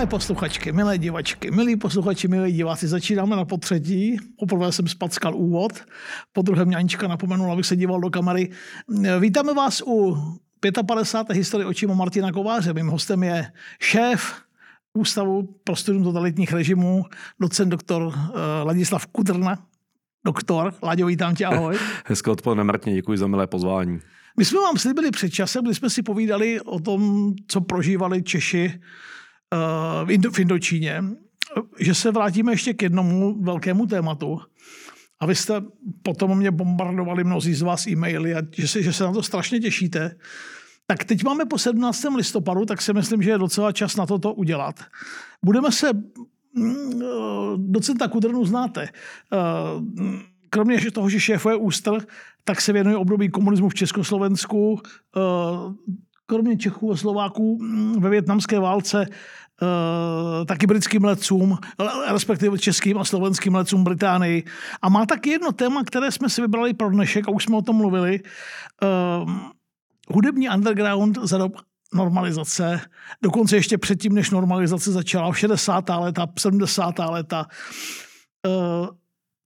[0.00, 4.16] Milé posluchačky, milé divačky, milí posluchači, milí diváci, začínáme na potřetí.
[4.38, 5.72] Poprvé jsem spackal úvod,
[6.32, 8.50] po druhé mě Anička napomenula, abych se díval do kamery.
[9.18, 10.16] Vítáme vás u
[10.86, 11.36] 55.
[11.36, 12.72] historie očima Martina Kováře.
[12.72, 14.34] Mým hostem je šéf
[14.94, 17.04] Ústavu pro studium totalitních režimů,
[17.40, 19.58] docent doktor eh, Ladislav Kudrna.
[20.24, 21.78] Doktor, Láďo, vítám tě, ahoj.
[22.06, 23.98] Hezké odpoledne, Martin, děkuji za milé pozvání.
[24.38, 28.80] My jsme vám slíbili před časem, kdy jsme si povídali o tom, co prožívali Češi
[30.04, 31.04] v, Indo, v Indočíně,
[31.78, 34.40] že se vrátíme ještě k jednomu velkému tématu.
[35.20, 35.62] A vy jste
[36.02, 39.60] potom mě bombardovali mnozí z vás e-maily a že se, že se na to strašně
[39.60, 40.16] těšíte.
[40.86, 42.04] Tak teď máme po 17.
[42.16, 44.80] listopadu, tak si myslím, že je docela čas na toto udělat.
[45.44, 45.92] Budeme se
[46.54, 47.06] mm, eh,
[47.56, 48.82] docenta Kudrnu znáte.
[48.82, 49.38] Eh,
[50.50, 51.98] kromě toho, že šéfuje ústr,
[52.44, 54.80] tak se věnuje období komunismu v Československu.
[56.30, 59.06] Kromě Čechů a Slováků mm, ve větnamské válce
[60.46, 61.58] taky britským letcům,
[62.12, 64.44] respektive českým a slovenským letcům Británii.
[64.82, 67.62] A má taky jedno téma, které jsme si vybrali pro dnešek a už jsme o
[67.62, 68.20] tom mluvili
[70.08, 71.52] hudební underground za dob
[71.94, 72.80] normalizace,
[73.22, 75.84] dokonce ještě předtím, než normalizace začala, v 60.
[75.88, 76.98] leta, 70.
[76.98, 77.46] leta.
[78.46, 78.86] Eh,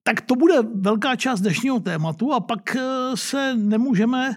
[0.02, 2.80] tak to bude velká část dnešního tématu a pak eh,
[3.14, 4.34] se nemůžeme,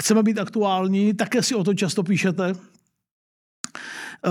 [0.00, 2.54] chceme být aktuální, také si o to často píšete.
[4.26, 4.30] Eh,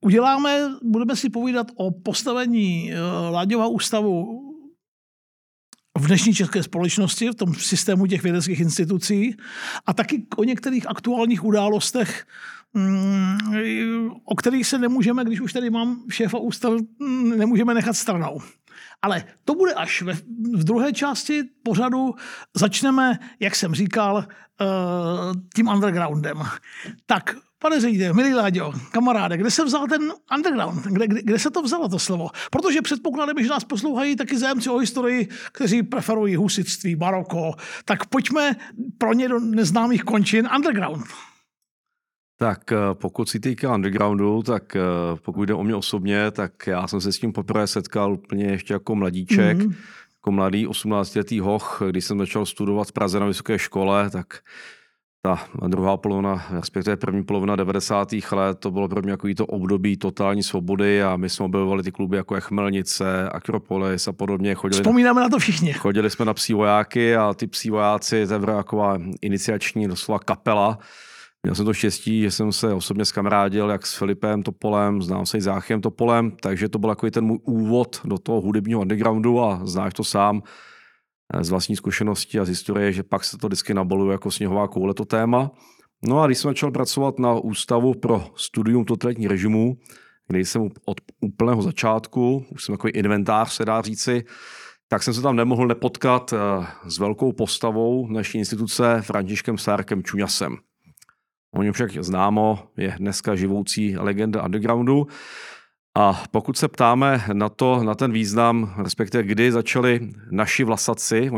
[0.00, 2.92] uděláme, budeme si povídat o postavení
[3.30, 4.42] Láďova ústavu
[5.98, 9.36] v dnešní české společnosti, v tom systému těch vědeckých institucí
[9.86, 12.26] a taky o některých aktuálních událostech,
[12.74, 18.40] mm, o kterých se nemůžeme, když už tady mám šéfa ústav, mm, nemůžeme nechat stranou.
[19.02, 20.12] Ale to bude až ve,
[20.54, 22.14] v druhé části pořadu.
[22.54, 24.24] Začneme, jak jsem říkal,
[24.60, 24.64] eh,
[25.54, 26.42] tím undergroundem.
[27.06, 30.84] Tak Pane řediteli, milý Láďo, kamaráde, kde se vzal ten underground?
[30.84, 32.30] Kde, kde, kde se to vzalo to slovo?
[32.50, 37.54] Protože předpokládám, že nás poslouchají taky zájemci o historii, kteří preferují husitství, baroko.
[37.84, 38.56] Tak pojďme
[38.98, 41.06] pro ně do neznámých končin underground.
[42.38, 44.80] Tak eh, pokud si týká undergroundu, tak eh,
[45.22, 48.72] pokud jde o mě osobně, tak já jsem se s tím poprvé setkal úplně ještě
[48.72, 49.74] jako mladíček, mm-hmm.
[50.14, 54.26] jako mladý 18-letý hoch, když jsem začal studovat v Praze na vysoké škole, tak
[55.26, 58.08] ta druhá polovina, respektive první polovina 90.
[58.32, 61.92] let, to bylo pro mě jako to období totální svobody a my jsme objevovali ty
[61.92, 64.54] kluby jako Chmelnice, Akropolis a podobně.
[64.54, 65.72] Chodili Vzpomínáme na to všichni.
[65.72, 70.78] Chodili jsme na psí vojáky a ty psí vojáci, to je taková iniciační doslova kapela,
[71.46, 75.38] Měl jsem to štěstí, že jsem se osobně skamarádil jak s Filipem Topolem, znám se
[75.38, 79.40] i s Záchem Topolem, takže to byl jako ten můj úvod do toho hudebního undergroundu
[79.40, 80.42] a znáš to sám
[81.34, 84.68] Eh, z vlastní zkušenosti a z historie, že pak se to vždycky naboluje jako sněhová
[84.68, 85.50] koule to téma.
[86.08, 89.76] No a když jsem začal pracovat na Ústavu pro studium totalitních režimů,
[90.28, 94.24] kde jsem od úplného začátku, už jsem takový inventář, se dá říci,
[94.88, 100.56] tak jsem se tam nemohl nepotkat eh, s velkou postavou naší instituce Františkem Sárkem Čuňasem.
[101.56, 105.06] O něm však známo, je dneska živoucí legenda undergroundu.
[105.94, 111.30] A pokud se ptáme na to, na ten význam, respektive kdy začali naši vlasaci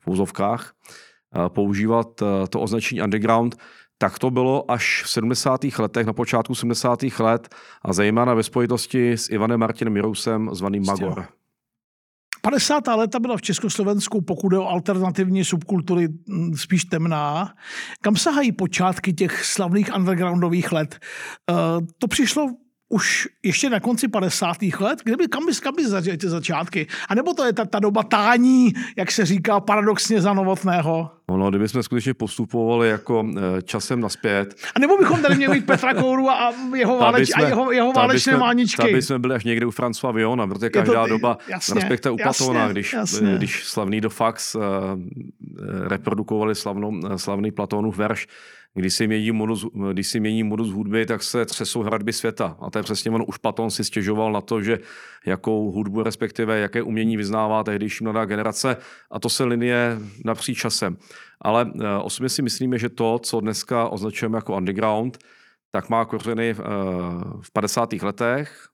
[0.00, 3.56] v úzovkách eh, používat eh, to označení underground,
[3.98, 5.64] tak to bylo až v 70.
[5.78, 7.02] letech, na počátku 70.
[7.18, 11.26] let a zejména ve spojitosti s Ivanem Martinem Mirousem zvaným Magor.
[12.46, 12.86] 50.
[12.96, 17.54] léta byla v Československu, pokud je o alternativní subkultury, hm, spíš temná.
[18.00, 20.98] Kam sahají počátky těch slavných undergroundových let?
[21.50, 21.54] Eh,
[21.98, 22.50] to přišlo
[22.88, 24.56] už ještě na konci 50.
[24.80, 26.86] let, kde by, kam by, kam by ty začátky?
[27.08, 31.10] A nebo to je ta, ta doba tání, jak se říká paradoxně za novotného?
[31.28, 33.26] No, kdybychom skutečně postupovali jako
[33.58, 34.54] e, časem naspět.
[34.74, 37.92] A nebo bychom tady měli mít Petra Kouru a jeho, váleč, jsme, a jeho, jeho
[37.92, 38.82] válečné bychom, máničky.
[38.82, 42.16] Tam bychom byli až někde u François Viona, protože každá to, doba, jasně, respektive
[42.70, 43.34] když, jasně.
[43.36, 44.62] když slavný Dofax uh,
[45.88, 48.26] reprodukovali slavnou, slavný Platonův verš,
[48.76, 52.56] když si, mění modus, když si mění modus hudby, tak se třesou hradby světa.
[52.60, 53.24] A to je přesně ono.
[53.24, 54.78] Už Platon si stěžoval na to, že
[55.26, 58.76] jakou hudbu, respektive jaké umění vyznává tehdejší mladá generace.
[59.10, 60.96] A to se linie napříč časem.
[61.40, 65.18] Ale uh, osobně si myslíme, že to, co dneska označujeme jako underground,
[65.70, 66.66] tak má kořeny v, uh,
[67.42, 67.92] v 50.
[67.92, 68.68] letech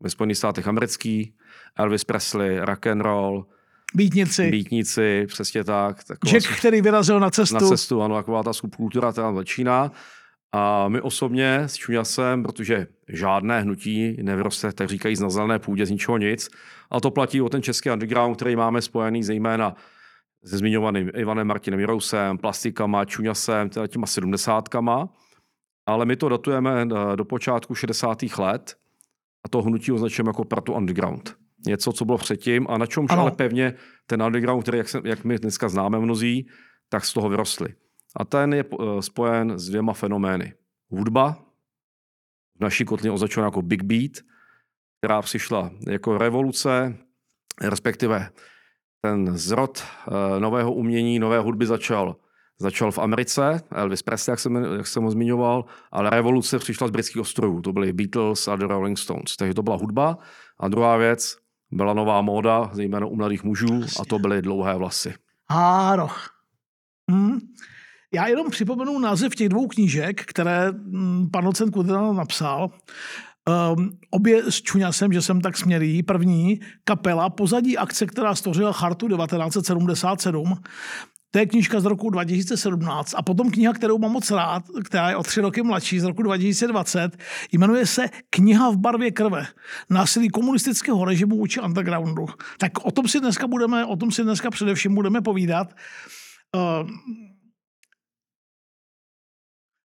[0.00, 1.32] ve Spojených státech amerických,
[1.76, 3.46] Elvis Presley, rock and roll,
[3.94, 4.50] Bítnici.
[4.50, 6.04] Bítnici, přesně tak.
[6.04, 7.54] Taková Jack, který vyrazil na cestu.
[7.54, 9.92] Na cestu, ano, taková ta subkultura která začíná.
[10.52, 15.90] A my osobně s Čuňasem, protože žádné hnutí nevyroste, tak říkají, z nazelené půdě, z
[15.90, 16.48] ničeho nic.
[16.90, 19.74] A to platí o ten český underground, který máme spojený zejména
[20.44, 25.08] se zmiňovaným Ivanem Martinem Jirousem, plastikama, Čuňasem, teda těma sedmdesátkama.
[25.86, 28.18] Ale my to datujeme eh, do počátku 60.
[28.38, 28.76] let,
[29.44, 31.36] a to hnutí označujeme jako proto underground.
[31.66, 33.74] Něco, co bylo předtím a na čem ale pevně
[34.06, 36.48] ten underground, který jak, se, jak my dneska známe mnozí,
[36.88, 37.74] tak z toho vyrostli.
[38.16, 40.54] A ten je eh, spojen s dvěma fenomény.
[40.90, 41.44] Hudba,
[42.58, 44.12] v naší kotlině označovaná jako Big Beat,
[44.98, 46.96] která přišla jako revoluce,
[47.62, 48.30] respektive
[49.00, 52.16] ten zrod eh, nového umění, nové hudby začal
[52.60, 56.90] Začal v Americe, Elvis Presley, jak jsem, jak jsem ho zmiňoval, ale revoluce přišla z
[56.90, 57.60] britských ostrovů.
[57.60, 59.36] To byly Beatles a The Rolling Stones.
[59.36, 60.18] Takže to byla hudba.
[60.60, 61.36] A druhá věc
[61.70, 65.14] byla nová móda, zejména u mladých mužů, a to byly dlouhé vlasy.
[65.48, 66.08] Ano.
[67.10, 67.38] Hmm.
[68.14, 72.70] Já jenom připomenu název těch dvou knížek, které hm, pan docent Kudrna napsal.
[73.76, 76.02] Um, obě s Čuňasem, že jsem tak směrý.
[76.02, 80.54] První, kapela, pozadí akce, která stvořila chartu 1977.
[81.30, 83.14] To je knížka z roku 2017.
[83.16, 86.22] A potom kniha, kterou mám moc rád, která je o tři roky mladší, z roku
[86.22, 87.16] 2020,
[87.52, 89.46] jmenuje se Kniha v barvě krve.
[89.90, 92.26] Násilí komunistického režimu vůči undergroundu.
[92.58, 95.74] Tak o tom si dneska budeme, o tom si dneska především budeme povídat.
[96.54, 96.90] Uh,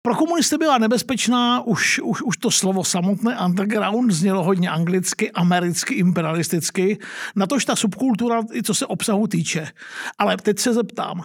[0.02, 5.94] pro komunisty byla nebezpečná, už, už, už to slovo samotné underground znělo hodně anglicky, americky,
[5.94, 6.98] imperialisticky,
[7.36, 9.68] natož ta subkultura, i co se obsahu týče.
[10.18, 11.24] Ale teď se zeptám,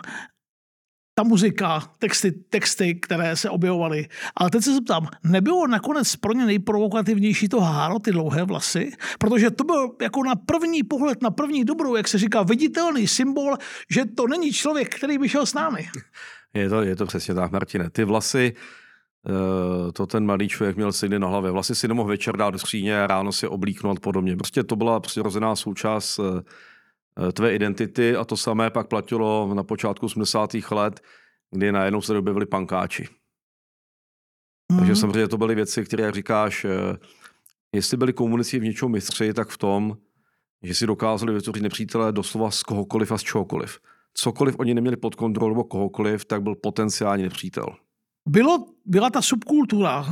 [1.18, 4.08] ta muzika, texty, texty, které se objevovaly.
[4.36, 8.92] Ale teď se zeptám, nebylo nakonec pro ně nejprovokativnější to háro, ty dlouhé vlasy?
[9.18, 13.56] Protože to byl jako na první pohled, na první dobrou, jak se říká, viditelný symbol,
[13.90, 15.88] že to není člověk, který by šel s námi.
[16.56, 17.90] Je to, je to přesně tak, Martine.
[17.90, 18.54] Ty vlasy,
[19.28, 21.50] eh, to ten malý člověk měl si na hlavě.
[21.50, 24.36] Vlasy si nemohl večer dát do skříně, ráno si oblíknout podobně.
[24.36, 30.06] Prostě to byla přirozená součást eh, tvé identity a to samé pak platilo na počátku
[30.06, 30.54] 80.
[30.70, 31.00] let,
[31.50, 33.08] kdy najednou se objevili pankáči.
[34.72, 34.78] Mm-hmm.
[34.78, 36.96] Takže samozřejmě to byly věci, které, jak říkáš, eh,
[37.72, 39.96] jestli byli komunisti v něčem mistři, tak v tom,
[40.62, 43.78] že si dokázali vytvořit nepřítele doslova z kohokoliv a z čehokoliv
[44.16, 47.66] cokoliv oni neměli pod kontrolou nebo kohokoliv, tak byl potenciální nepřítel.
[48.28, 50.06] Bylo, byla ta subkultura uh,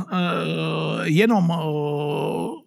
[1.03, 1.55] jenom uh,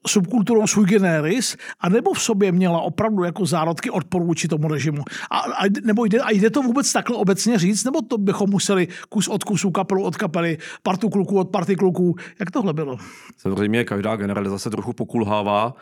[0.07, 5.03] subkulturou sui generis, anebo v sobě měla opravdu jako zárodky odporu vůči tomu režimu?
[5.31, 8.89] A, a, nebo jde, a jde to vůbec takhle obecně říct, nebo to bychom museli
[9.09, 12.15] kus od kusu, kapelu od kapely, partu kluků od party kluků?
[12.41, 12.97] Jak tohle bylo?
[13.37, 15.75] Samozřejmě každá generalizace trochu pokulhává.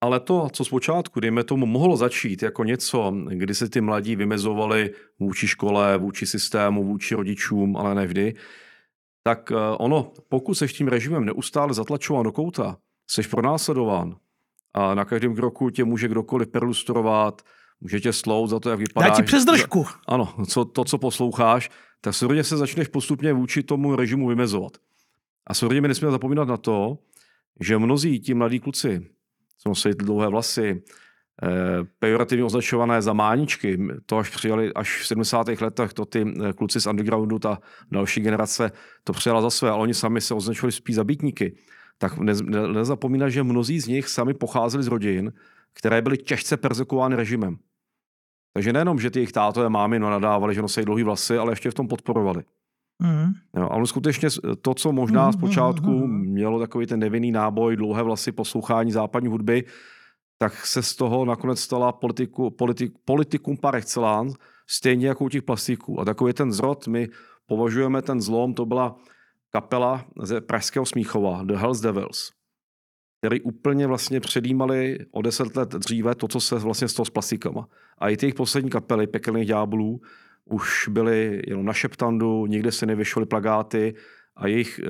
[0.00, 4.90] Ale to, co zpočátku, dejme tomu, mohlo začít jako něco, kdy se ty mladí vymezovali
[5.18, 8.34] vůči škole, vůči systému, vůči rodičům, ale nevždy,
[9.22, 12.76] tak eh, ono, pokud seš tím režimem neustále zatlačován do kouta,
[13.10, 14.16] seš pronásledován
[14.74, 17.42] a na každém kroku tě může kdokoliv perlustrovat,
[17.80, 19.10] může tě slout za to, jak vypadáš.
[19.10, 19.86] Dá ti přes držku.
[20.06, 21.70] Ano, co, to, co posloucháš,
[22.00, 24.72] tak se se začneš postupně vůči tomu režimu vymezovat.
[25.46, 26.98] A samozřejmě nesmíme zapomínat na to,
[27.60, 29.10] že mnozí ti mladí kluci,
[29.58, 30.82] co nosili dlouhé vlasy,
[31.42, 31.48] eh,
[31.98, 35.60] pejorativně označované za máničky, to až přijali až v 70.
[35.60, 37.58] letech, to ty eh, kluci z undergroundu, ta
[37.90, 38.72] další generace
[39.04, 41.56] to přijala za své, ale oni sami se označovali spíš za bytníky.
[41.98, 42.32] Tak ne,
[43.08, 45.32] ne, že mnozí z nich sami pocházeli z rodin,
[45.72, 47.56] které byly těžce persekovány režimem.
[48.52, 51.70] Takže nejenom, že ty jejich tátové mámy no, nadávali, že nosí dlouhé vlasy, ale ještě
[51.70, 52.42] v tom podporovali.
[53.02, 53.32] Mm.
[53.56, 54.28] Jo, a on skutečně
[54.62, 59.28] to, co možná mm, zpočátku mm, mělo takový ten nevinný náboj, dlouhé vlasy, poslouchání západní
[59.28, 59.64] hudby,
[60.38, 65.42] tak se z toho nakonec stala politiku, politik, politikum par excellence, stejně jako u těch
[65.42, 66.00] plastiků.
[66.00, 67.08] A takový ten zrod, my
[67.46, 68.96] považujeme ten zlom, to byla
[69.50, 72.32] kapela ze Pražského Smíchova, The Hells Devils,
[73.18, 77.68] který úplně vlastně předjímali o deset let dříve to, co se vlastně stalo s plastikama.
[77.98, 80.00] A i těch poslední kapely Pekelných ďáblů
[80.50, 83.94] už byli jenom na šeptandu, nikde se nevyšly plagáty
[84.36, 84.80] a jejich,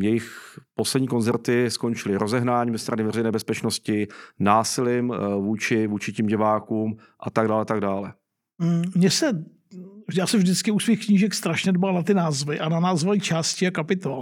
[0.00, 4.08] jejich poslední koncerty skončily rozehnáním ze strany veřejné bezpečnosti,
[4.38, 8.12] násilím eh, vůči, vůči tím divákům a tak dále, tak dále.
[8.58, 9.44] Mm, mně se
[10.14, 13.66] já jsem vždycky u svých knížek strašně dbal na ty názvy a na názvy části
[13.66, 14.20] a kapitol.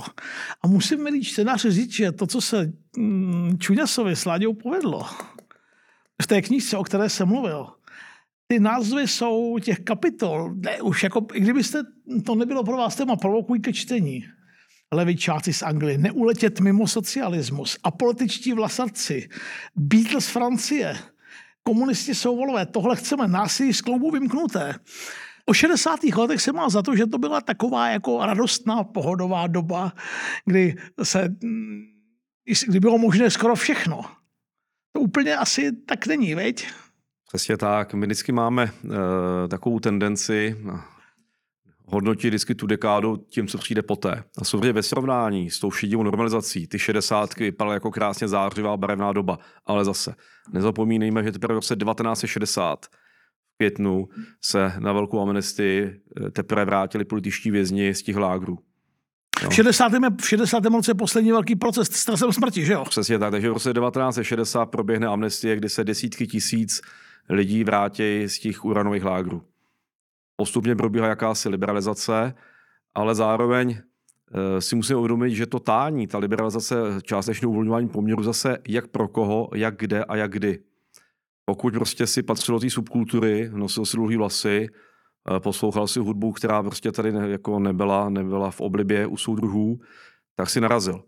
[0.62, 5.02] A musím, milí čtenáři, říct, že to, co se mm, Čuňasovi s Láďou povedlo
[6.22, 7.66] v té knížce, o které jsem mluvil,
[8.46, 11.82] ty názvy jsou těch kapitol, ne, už jako, kdybyste,
[12.26, 14.24] to nebylo pro vás téma, provokují ke čtení.
[14.94, 19.28] Levičáci z Anglie, neuletět mimo socialismus, apolitičtí vlasarci,
[19.76, 20.98] Beatles Francie,
[21.62, 24.74] komunisti jsou volové, tohle chceme, násilí z kloubu vymknuté.
[25.46, 26.04] O 60.
[26.04, 29.92] letech se má za to, že to byla taková jako radostná pohodová doba,
[30.44, 31.36] kdy se,
[32.66, 34.02] kdy bylo možné skoro všechno.
[34.92, 36.66] To úplně asi tak není, veď?
[37.32, 37.94] Přesně tak.
[37.94, 38.90] My vždycky máme uh,
[39.48, 40.56] takovou tendenci,
[41.86, 44.24] hodnotí vždycky tu dekádu tím, co přijde poté.
[44.38, 49.12] A samozřejmě ve srovnání s tou šedivou normalizací, ty šedesátky vypadaly jako krásně zářivá barevná
[49.12, 50.14] doba, ale zase
[50.52, 54.08] nezapomínejme, že teprve v roce 1960 v květnu
[54.40, 58.58] se na velkou amnestii eh, teprve vrátili političtí vězni z těch lágrů.
[59.42, 59.50] No.
[59.50, 59.92] V 60.
[60.20, 60.64] v 60.
[60.64, 62.84] roce poslední velký proces s trasem smrti, že jo?
[62.88, 66.80] Přesně tak, takže v roce 1960 proběhne amnestie, kdy se desítky tisíc
[67.28, 69.42] lidí vrátí z těch uranových lágrů.
[70.36, 72.34] Postupně probíhá jakási liberalizace,
[72.94, 78.58] ale zároveň eh, si musíme uvědomit, že to tání, ta liberalizace, částečné uvolňování poměru zase
[78.68, 80.58] jak pro koho, jak kde a jak kdy.
[81.44, 84.68] Pokud prostě si patřil do té subkultury, nosil si dlouhý vlasy,
[85.36, 89.80] eh, poslouchal si hudbu, která prostě tady jako nebyla, nebyla v oblibě u soudruhů,
[90.36, 91.04] tak si narazil.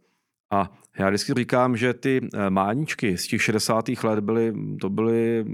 [0.50, 3.84] A já vždycky říkám, že ty eh, máničky z těch 60.
[4.04, 5.44] let byly, to byly,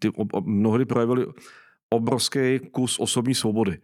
[0.00, 0.10] ty
[0.44, 1.26] mnohdy projevily
[1.90, 3.78] obrovský kus osobní svobody.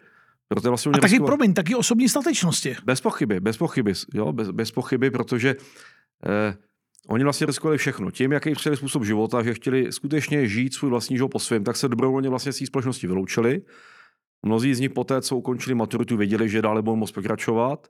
[0.48, 1.26] Proto vlastně a taky, riskovat...
[1.26, 2.76] promiň, taky osobní statečnosti.
[2.84, 5.56] Bez pochyby, bez pochyby, jo, bez, bez pochyby, protože
[6.26, 6.56] eh,
[7.08, 8.10] oni vlastně riskovali všechno.
[8.10, 11.76] Tím, jaký přijeli způsob života, že chtěli skutečně žít svůj vlastní život po svém, tak
[11.76, 13.62] se dobrovolně vlastně z té společnosti vyloučili.
[14.42, 17.88] Mnozí z nich poté, co ukončili maturitu, věděli, že dále budou moct pokračovat.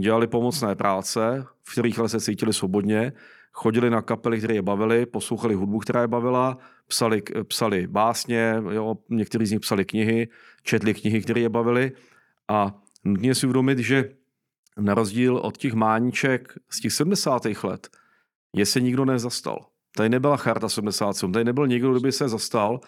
[0.00, 3.12] Dělali pomocné práce, v kterých ale se cítili svobodně
[3.52, 8.94] chodili na kapely, které je bavily, poslouchali hudbu, která je bavila, psali, psali básně, jo,
[9.10, 10.28] někteří z nich psali knihy,
[10.62, 11.92] četli knihy, které je bavily
[12.48, 14.10] a nutně si uvědomit, že
[14.76, 17.42] na rozdíl od těch mániček z těch 70.
[17.62, 17.88] let
[18.56, 19.66] je se nikdo nezastal.
[19.96, 22.80] Tady nebyla charta 77, tady nebyl nikdo, kdo by se zastal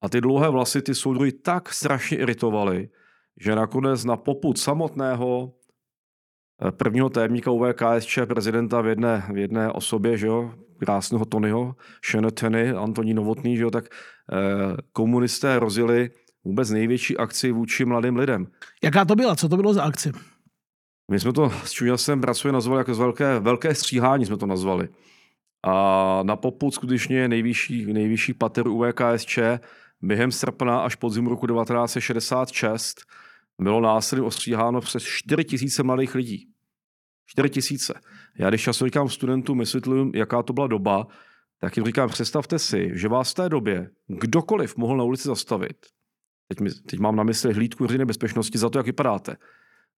[0.00, 2.88] a ty dlouhé vlasy ty soudruhy tak strašně iritovaly,
[3.40, 5.54] že nakonec na poput samotného
[6.70, 11.74] prvního tajemníka UVKSČ, prezidenta v jedné, v jedné osobě, že jo, krásného Tonyho,
[12.10, 16.10] Shenetony, Antoní Novotný, že jo, tak eh, komunisté rozjeli
[16.44, 18.46] vůbec největší akci vůči mladým lidem.
[18.82, 19.36] Jaká to byla?
[19.36, 20.12] Co to bylo za akci?
[21.10, 24.88] My jsme to s Čuňasem pracuje nazvali jako velké, velké stříhání, jsme to nazvali.
[25.66, 29.38] A na poput skutečně nejvyšší, nejvyšší pater UVKSČ
[30.02, 33.00] během srpna až podzim roku 1966
[33.60, 36.48] bylo násilím ostříháno přes 4 tisíce mladých lidí.
[37.26, 38.00] 4 tisíce.
[38.38, 41.06] Já když často říkám studentům, vysvětluji, jaká to byla doba,
[41.60, 45.86] tak jim říkám, představte si, že vás v té době kdokoliv mohl na ulici zastavit.
[46.48, 49.36] Teď, mi, teď mám na mysli hlídku veřejné bezpečnosti za to, jak vypadáte.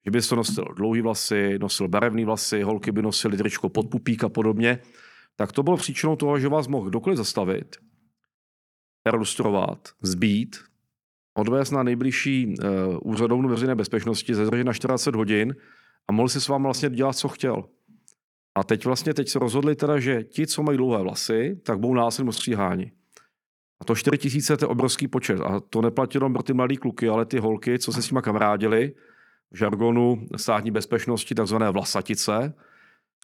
[0.05, 4.29] Že byste nosil dlouhý vlasy, nosil barevný vlasy, holky by nosily tričko pod pupík a
[4.29, 4.79] podobně.
[5.37, 7.77] Tak to bylo příčinou toho, že vás mohl kdokoliv zastavit,
[9.03, 10.57] perlustrovat, zbít,
[11.35, 12.65] odvést na nejbližší uh,
[13.03, 15.55] úřadovnu veřejné bezpečnosti, zadržet na 40 hodin
[16.09, 17.65] a mohl si s vámi vlastně dělat, co chtěl.
[18.55, 21.95] A teď vlastně teď se rozhodli teda, že ti, co mají dlouhé vlasy, tak budou
[21.95, 22.93] násilně stříháni.
[23.81, 25.41] A to 4 tisíce je obrovský počet.
[25.41, 28.95] A to neplatilo pro ty mladé kluky, ale ty holky, co se s nimi kamarádili,
[29.51, 32.55] v žargonu státní bezpečnosti, takzvané vlasatice,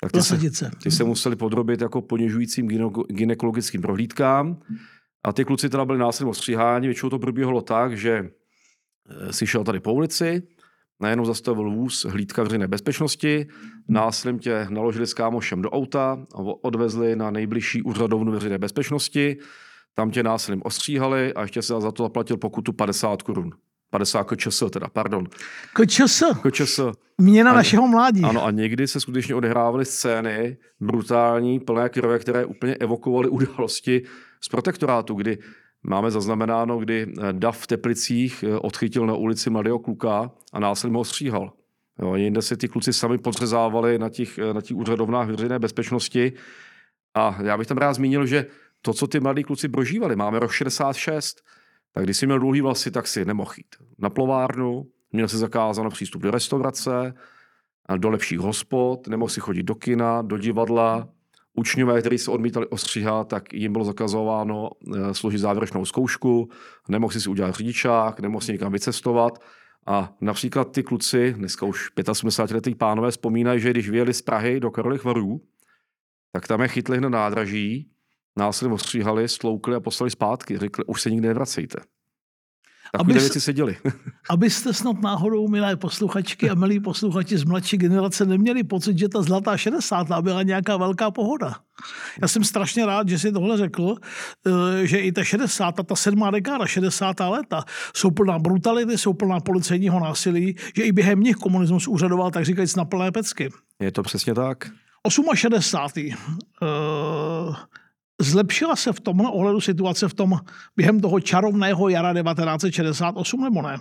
[0.01, 0.39] tak ty se,
[0.83, 2.69] ty se museli podrobit jako ponižujícím
[3.09, 4.59] gynekologickým prohlídkám.
[5.27, 6.89] A ty kluci teda byli násilně ostříháni.
[6.89, 8.31] Většinou to probíhalo tak, že
[9.09, 10.43] eh, si šel tady po ulici,
[11.01, 13.47] najednou zastavil vůz hlídka veřejné bezpečnosti,
[13.89, 19.37] násilím tě naložili s kámošem do auta a odvezli na nejbližší úřadovnu veřejné bezpečnosti,
[19.95, 23.51] tam tě násilím ostříhali a ještě se za to zaplatil pokutu 50 korun.
[23.91, 25.27] 50 KČS teda, pardon.
[25.75, 26.23] KČS?
[26.43, 26.81] KČS.
[27.19, 28.23] Měna a, našeho mládí.
[28.23, 34.03] Ano, a někdy se skutečně odehrávaly scény brutální, plné krve, které úplně evokovaly události
[34.41, 35.39] z protektorátu, kdy
[35.83, 40.97] máme zaznamenáno, kdy eh, Dav v Teplicích eh, odchytil na ulici mladého kluka a násilně
[40.97, 41.53] ho stříhal.
[42.03, 46.33] Jo, jinde si ty kluci sami podřezávali na těch, eh, na těch úřadovnách veřejné bezpečnosti.
[47.15, 48.47] A já bych tam rád zmínil, že
[48.83, 51.43] to, co ty mladí kluci prožívali, máme rok 66,
[51.93, 55.91] tak když jsi měl dlouhý vlasy, tak si nemohl jít na plovárnu, měl si zakázáno
[55.91, 57.15] přístup do restaurace,
[57.97, 61.09] do lepších hospod, nemohl si chodit do kina, do divadla,
[61.57, 66.49] Učňové, kteří se odmítali ostříhat, tak jim bylo zakazováno eh, složit závěrečnou zkoušku,
[66.89, 69.39] nemohli si udělat řidičák, nemohli si někam vycestovat.
[69.87, 74.71] A například ty kluci, dneska už 75-letý pánové, vzpomínají, že když vyjeli z Prahy do
[74.71, 75.41] Karolých varů,
[76.33, 77.91] tak tam je chytli na nádraží,
[78.37, 80.59] násilně ostříhali, stloukli a poslali zpátky.
[80.59, 81.79] Řekli, už se nikdy nevracejte.
[82.93, 83.77] Takové věci se děli.
[84.31, 89.23] abyste snad náhodou, milé posluchačky a milí posluchači z mladší generace, neměli pocit, že ta
[89.23, 90.07] zlatá 60.
[90.21, 91.55] byla nějaká velká pohoda.
[92.23, 93.95] Já jsem strašně rád, že si tohle řekl,
[94.47, 95.83] eh, že i ta 60.
[95.83, 97.31] ta sedmá dekáda, 60.
[97.31, 97.65] léta,
[97.97, 102.77] jsou plná brutality, jsou plná policejního násilí, že i během nich komunismus úřadoval, tak říkajíc,
[102.77, 103.49] na plné pecky.
[103.81, 104.71] Je to přesně tak.
[105.35, 106.05] 68.
[106.63, 107.57] Uh,
[108.21, 110.39] Zlepšila se v tomhle ohledu situace v tom
[110.77, 113.79] během toho čarovného jara 1968 nebo ne?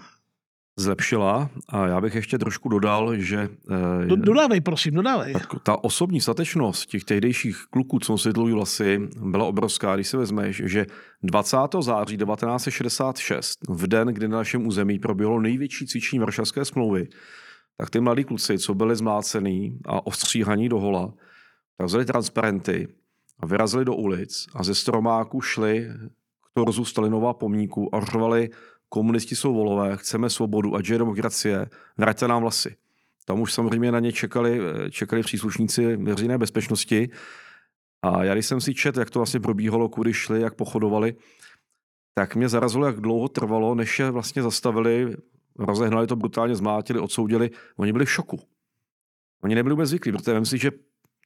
[0.79, 3.49] zlepšila a já bych ještě trošku dodal, že...
[4.05, 5.33] Do, dodávej, prosím, dodávej.
[5.33, 10.17] Tak ta osobní statečnost těch tehdejších kluků, co nosili dlouhý vlasy, byla obrovská, když si
[10.17, 10.85] vezmeš, že
[11.23, 11.57] 20.
[11.79, 17.07] září 1966, v den, kdy na našem území proběhlo největší cvičení Varšavské smlouvy,
[17.77, 21.13] tak ty mladí kluci, co byli zmlácený a ostříhaní do hola,
[21.77, 22.87] tak vzali transparenty
[23.39, 25.89] a vyrazili do ulic a ze stromáku šli
[26.45, 28.49] k torzu Stalinova pomníku a řvali
[28.89, 32.75] komunisti jsou volové, chceme svobodu, ať je demokracie, vraťte nám vlasy.
[33.25, 34.59] Tam už samozřejmě na ně čekali,
[34.91, 37.09] čekali příslušníci veřejné bezpečnosti.
[38.01, 41.15] A já když jsem si čet, jak to vlastně probíhalo, kudy šli, jak pochodovali,
[42.13, 45.15] tak mě zarazilo, jak dlouho trvalo, než je vlastně zastavili,
[45.59, 47.49] rozehnali to brutálně, zmátili, odsoudili.
[47.77, 48.39] Oni byli v šoku.
[49.43, 50.71] Oni nebyli vůbec zvyklí, protože myslím že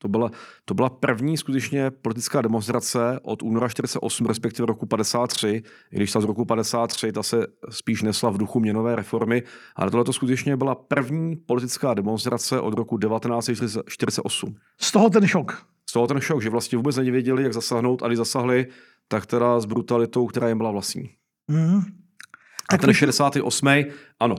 [0.01, 0.31] to byla,
[0.65, 6.21] to byla první skutečně politická demonstrace od února 48, respektive roku 53, i když ta
[6.21, 9.43] z roku 53, ta se spíš nesla v duchu měnové reformy,
[9.75, 14.55] ale tohle to skutečně byla první politická demonstrace od roku 1948.
[14.81, 15.65] Z toho ten šok.
[15.89, 18.67] Z toho ten šok, že vlastně vůbec nevěděli, jak zasáhnout, a když zasahli,
[19.07, 21.09] tak teda s brutalitou, která jim byla vlastní.
[21.47, 21.81] Mm.
[22.69, 23.67] A ten 68.
[24.19, 24.35] ano,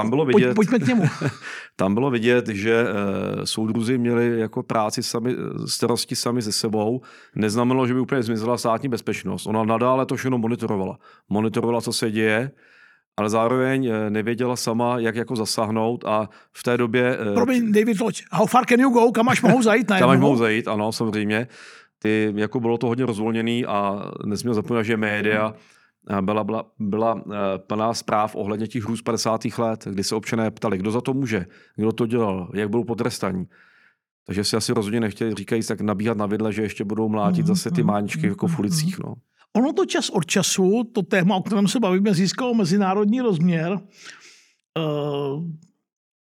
[0.00, 1.04] tam bylo vidět, Pojď, pojďme k němu.
[1.76, 5.36] tam bylo vidět, že uh, soudruzi měli jako práci sami,
[5.66, 7.00] starosti sami se sebou.
[7.34, 9.46] Neznamenalo, že by úplně zmizela státní bezpečnost.
[9.46, 10.98] Ona nadále to všechno monitorovala.
[11.28, 12.50] Monitorovala, co se děje,
[13.16, 17.18] ale zároveň eh, nevěděla sama, jak jako zasáhnout a v té době...
[17.34, 19.12] Promiň, David Loď, how far can you go?
[19.12, 19.86] Kam až mohou zajít?
[19.98, 21.48] Kam až mohou zajít, ano, samozřejmě.
[22.02, 25.54] Ty, jako bylo to hodně rozvolněný a nesměl zapomínat, že média
[26.20, 29.40] byla, byla, byla eh, plná zpráv ohledně těch hrůz 50.
[29.58, 31.46] let, kdy se občané ptali, kdo za to může,
[31.76, 33.46] kdo to dělal, jak budou potrestaní.
[34.26, 37.46] Takže si asi rozhodně nechtěli, říkají tak nabíhat na vidle, že ještě budou mlátit mm,
[37.46, 38.98] zase ty mhm, máničky jako v mhm, ulicích.
[38.98, 39.14] No.
[39.56, 43.78] Ono to čas od času, to téma, o kterém se bavíme, získalo mezinárodní rozměr.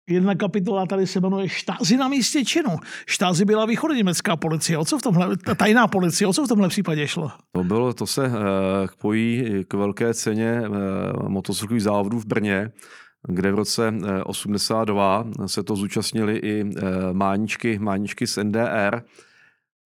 [0.10, 2.70] Uh, Jedna kapitola tady se jmenuje Štázy na místě činu.
[3.08, 4.78] Štázy byla východoněmecká policie.
[4.78, 7.32] O co v tomhle, tajná policie, o co v tomhle případě šlo?
[7.52, 8.34] To bylo, to se uh,
[9.02, 12.72] pojí k velké ceně uh, motocyklových závodů v Brně,
[13.28, 13.94] kde v roce
[14.26, 16.72] 82 se to zúčastnili i uh,
[17.14, 19.02] máničky, máničky z NDR,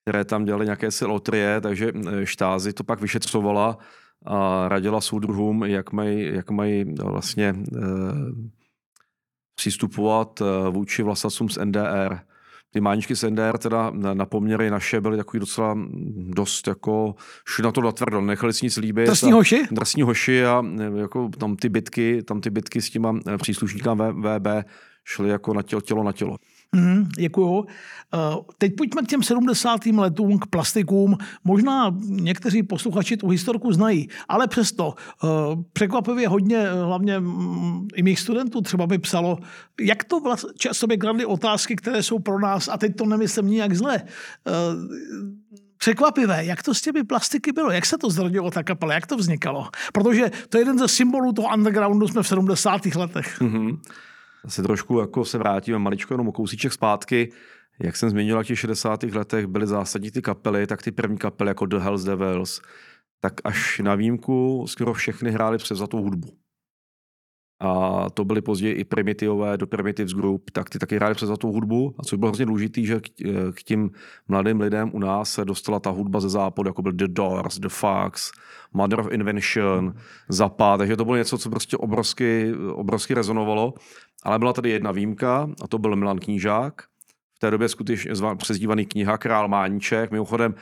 [0.03, 1.91] které tam dělali nějaké si lotrie, takže
[2.23, 3.77] štázy to pak vyšetřovala
[4.25, 7.55] a radila soudruhům, jak mají, jak mají vlastně
[9.61, 12.19] přistupovat eh, vůči vlasacům z NDR.
[12.73, 15.77] Ty máničky z NDR teda na poměry naše byly takový docela
[16.15, 17.15] dost jako,
[17.47, 19.07] šli na to natvrdo, nechali si nic líbit.
[19.07, 19.67] Drsní hoši?
[19.71, 24.11] Drsní hoši a eh, jako tam ty bitky, tam ty bitky s těma eh, příslušníkama
[24.11, 24.47] VB
[25.05, 26.37] šly jako na tělo, tělo na tělo.
[26.75, 27.65] Mm, děkuju.
[28.13, 28.17] Eh,
[28.57, 29.85] teď pojďme k těm 70.
[29.97, 31.17] letům, k plastikům.
[31.43, 35.27] Možná někteří posluchači tu historku znají, ale přesto eh,
[35.73, 39.37] překvapivě hodně, eh, hlavně mm, i mých studentů třeba by psalo,
[39.81, 43.73] jak to vlastně, často by otázky, které jsou pro nás, a teď to nemyslím nijak
[43.73, 44.01] zle,
[45.77, 49.17] překvapivé, jak to s těmi plastiky bylo, jak se to zrodilo ta kapela, jak to
[49.17, 49.69] vznikalo.
[49.93, 52.85] Protože to je jeden ze symbolů toho undergroundu jsme v 70.
[52.95, 53.41] letech.
[53.41, 53.77] Mm-hmm
[54.47, 57.31] se trošku jako se vrátíme maličko jenom o kousíček zpátky.
[57.79, 59.03] Jak jsem zmínil, v těch 60.
[59.03, 62.61] letech byly zásadní ty kapely, tak ty první kapely jako The Hells Devils,
[63.19, 65.31] tak až na výjimku skoro všechny
[65.75, 66.40] za tu hudbu.
[67.63, 71.37] A to byly později i primitivové do Primitives Group, tak ty taky hráli přes za
[71.37, 71.95] tu hudbu.
[71.99, 73.09] A co bylo hrozně důležité, že k,
[73.55, 73.91] k tím
[74.27, 77.69] mladým lidem u nás se dostala ta hudba ze západu, jako byl The Doors, The
[77.69, 78.31] Fox,
[78.73, 79.93] Mother of Invention,
[80.29, 83.73] Zappa, takže to bylo něco, co prostě obrovsky, obrovsky rezonovalo.
[84.23, 86.81] Ale byla tady jedna výjimka a to byl Milan Knížák,
[87.35, 90.11] v té době skutečně přezdívaný kniha Král Máníček.
[90.11, 90.55] Mimochodem,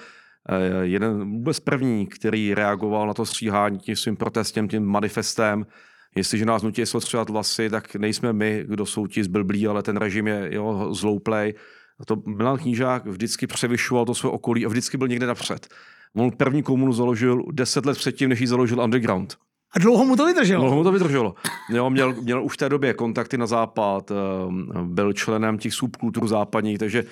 [0.50, 5.66] eh, jeden vůbec první, který reagoval na to stříhání tím svým protestem, tím manifestem,
[6.16, 10.28] jestliže nás nutí sostřelat vlasy, tak nejsme my, kdo jsou ti zblblí, ale ten režim
[10.28, 11.54] je jo, zlouplej.
[12.00, 15.68] A to Milan Knížák vždycky převyšoval to své okolí a vždycky byl někde napřed.
[16.16, 19.38] On první komunu založil deset let předtím, než ji založil Underground.
[19.76, 20.62] A dlouho mu to vydrželo.
[20.62, 21.36] Dlouho mu to vydrželo.
[21.70, 26.28] Jo, měl, měl už v té době kontakty na západ, ehm, byl členem těch subkultur
[26.28, 27.04] západních, takže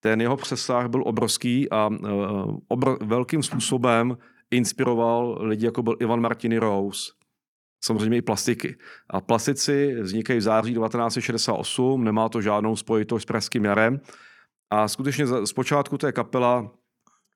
[0.00, 2.08] ten jeho přesah byl obrovský a eh,
[2.70, 4.16] obr- velkým způsobem
[4.50, 7.12] inspiroval lidi, jako byl Ivan Martini Rose,
[7.80, 8.76] samozřejmě i plastiky.
[9.10, 14.00] A plastici vznikají v září 1968, nemá to žádnou spojitost s Pražským jarem.
[14.70, 16.70] A skutečně zpočátku to je kapela,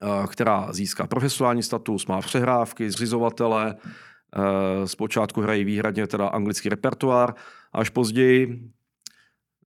[0.03, 3.77] eh, která získá profesionální status, má přehrávky, zřizovatele,
[4.37, 7.35] Eh, zpočátku hrají výhradně teda anglický repertoár,
[7.73, 8.71] až později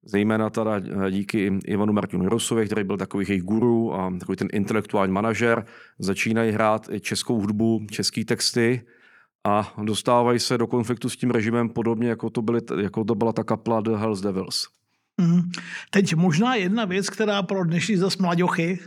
[0.04, 4.48] zejména teda eh, díky Ivanu Martinu Rusovi, který byl takový jejich guru a takový ten
[4.52, 5.64] intelektuální manažer,
[5.98, 8.82] začínají hrát i českou hudbu, české texty
[9.48, 13.32] a dostávají se do konfliktu s tím režimem podobně, jako to, byly, jako to byla
[13.32, 14.66] ta kapla The Hells Devils.
[15.20, 15.42] Mm.
[15.90, 18.78] Teď možná jedna věc, která pro dnešní zas mladěchy,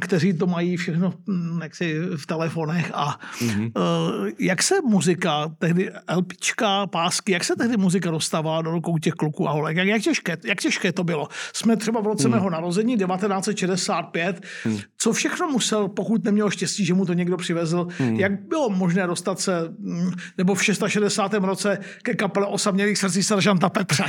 [0.00, 3.72] kteří to mají všechno hm, jaksi v telefonech a mm-hmm.
[3.76, 9.14] uh, jak se muzika, tehdy LPčka, pásky, jak se tehdy muzika dostávala do rukou těch
[9.14, 11.28] kluků a holek, jak, jak, těžké, jak těžké to bylo?
[11.52, 12.34] Jsme třeba v roce mm.
[12.34, 14.78] mého narození 1965, mm.
[14.98, 18.16] co všechno musel, pokud neměl štěstí, že mu to někdo přivezl, mm.
[18.16, 21.34] jak bylo možné dostat se, hm, nebo v 660.
[21.34, 24.04] roce ke kapele osamělých srdcí seržanta Petře?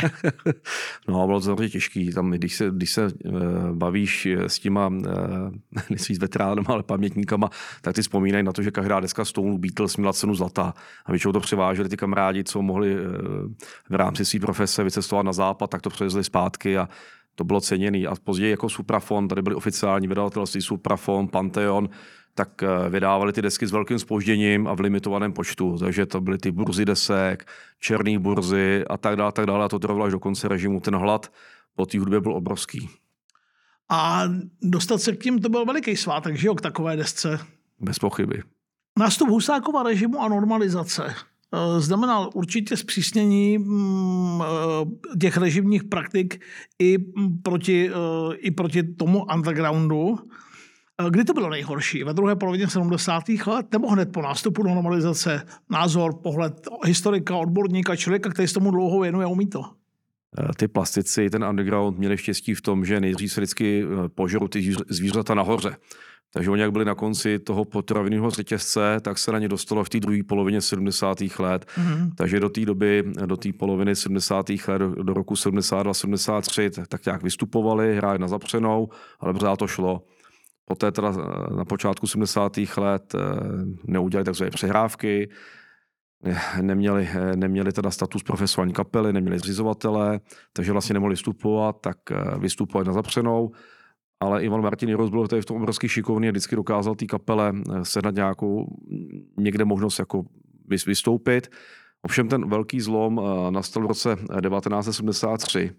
[1.08, 5.04] no, bylo to těžký, tam, když se, když se uh, bavíš s těma uh,
[5.90, 7.50] nejsou veteránama, ale pamětníkama,
[7.82, 10.74] tak ty vzpomínají na to, že každá deska Stone Beatles měla cenu zlata.
[11.06, 12.98] A většinou to převáželi ty kamarádi, co mohli eh,
[13.90, 16.90] v rámci své profese vycestovat na západ, tak to převezli zpátky a
[17.36, 18.08] to bylo ceněný.
[18.08, 21.90] A později jako Suprafon, tady byly oficiální vydavatelství Suprafon, Pantheon,
[22.36, 25.78] tak eh, vydávali ty desky s velkým spožděním a v limitovaném počtu.
[25.78, 27.46] Takže to byly ty burzy desek,
[27.80, 29.66] černý burzy a tak dále, tak dále.
[29.66, 30.80] A to trvalo až do konce režimu.
[30.80, 31.32] Ten hlad
[31.76, 32.90] po té hudbě byl obrovský.
[33.94, 34.24] A
[34.62, 37.40] dostat se k tím, to byl veliký svátek, že jo, k takové desce.
[37.80, 38.44] Bez pochyby.
[39.00, 46.42] Nástup Husákova režimu a normalizace eh, znamenal určitě zpřísnění mm, eh, těch režimních praktik
[46.80, 46.98] i
[47.44, 50.20] proti, eh, i proti tomu undergroundu.
[51.10, 52.04] Kdy to bylo nejhorší?
[52.04, 53.24] Ve druhé polovině 70.
[53.48, 55.46] let nebo hned po nástupu normalizace?
[55.70, 59.64] Názor, pohled historika, odborníka, člověka, který se tomu dlouho věnuje, umí to?
[60.40, 64.48] Eh, ty plastici, ten underground měli štěstí v tom, že nejdřív se vždycky eh, požerou
[64.48, 65.76] ty zvířata nahoře.
[66.34, 69.90] Takže oni jak byli na konci toho potravinného řetězce, tak se na ně dostalo v
[69.90, 71.18] té druhé polovině 70.
[71.40, 71.66] let.
[71.66, 72.10] Mm-hmm.
[72.16, 74.50] Takže do té doby, do té poloviny 70.
[74.50, 79.68] let, do, do roku 72, 73, tak, nějak vystupovali, hráli na zapřenou, ale pořád to
[79.68, 80.04] šlo.
[80.66, 82.58] Poté teda eh, na počátku 70.
[82.78, 83.16] let
[83.88, 85.30] neudělali takzvané přehrávky,
[86.62, 90.20] neměli, neměli teda status profesionální kapely, neměli zřizovatele,
[90.54, 93.52] takže vlastně nemohli vstupovat, tak eh, vystupovali na zapřenou.
[94.20, 97.54] Ale Ivan Martin Jiros byl tady v tom obrovský šikovný a vždycky dokázal té kapele
[97.56, 98.66] eh, sehnat nějakou
[99.38, 100.24] někde možnost jako
[100.88, 101.48] vystoupit.
[102.02, 105.72] Ovšem ten velký zlom eh, nastal v roce 1973,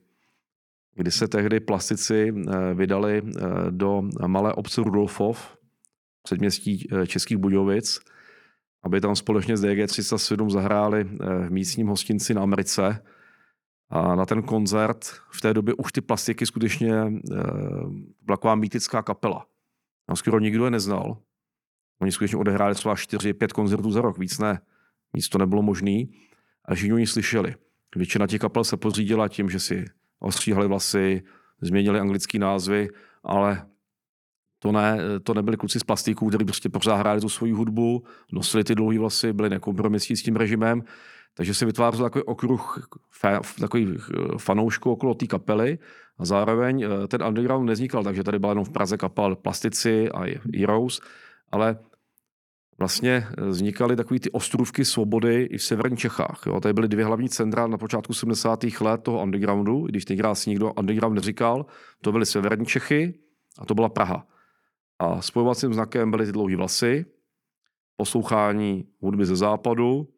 [0.97, 2.35] kdy se tehdy plastici
[2.75, 3.23] vydali
[3.71, 5.57] do malé obce Rudolfov,
[6.23, 8.01] předměstí Českých Budějovic,
[8.85, 13.05] aby tam společně s DG307 zahráli eh, v místním hostinci na Americe.
[13.91, 17.11] A na ten koncert v té době už ty plastiky skutečně eh,
[18.23, 19.47] byla taková mýtická kapela.
[20.09, 21.19] A skoro nikdo je neznal.
[22.03, 24.61] Oni skutečně odehráli třeba 4-5 koncertů za rok, víc ne.
[25.17, 26.05] Nic to nebylo možné.
[26.65, 27.55] A všichni oni slyšeli.
[27.97, 29.85] Většina těch kapel se pořídila tím, že si
[30.19, 31.23] ostříhali vlasy,
[31.61, 32.89] změnili anglické názvy,
[33.25, 33.67] ale
[34.65, 38.65] to, ne, to nebyli kluci z plastiků, kteří prostě pořád hráli tu svoji hudbu, nosili
[38.65, 40.83] ty dlouhé vlasy, byli nekompromisní s tím režimem,
[41.35, 42.89] takže se vytvářel takový okruh
[43.61, 45.79] takový eh, fanoušků okolo té kapely
[46.19, 50.41] a zároveň eh, ten underground nevznikal, takže tady byla jenom v Praze kapel Plastici a
[50.59, 51.01] Heroes,
[51.53, 51.79] ale
[52.79, 56.43] vlastně eh, vznikaly takové ty ostrůvky svobody i v severních Čechách.
[56.47, 56.61] Jo.
[56.61, 58.65] Tady byly dvě hlavní centra na počátku 70.
[58.81, 61.67] let toho undergroundu, když tenkrát si nikdo underground neříkal,
[62.01, 63.15] to byly severní Čechy
[63.59, 64.27] a to byla Praha.
[64.99, 67.07] A spojovacím znakem byly ty dlouhé vlasy,
[67.97, 70.09] poslouchání hudby ze západu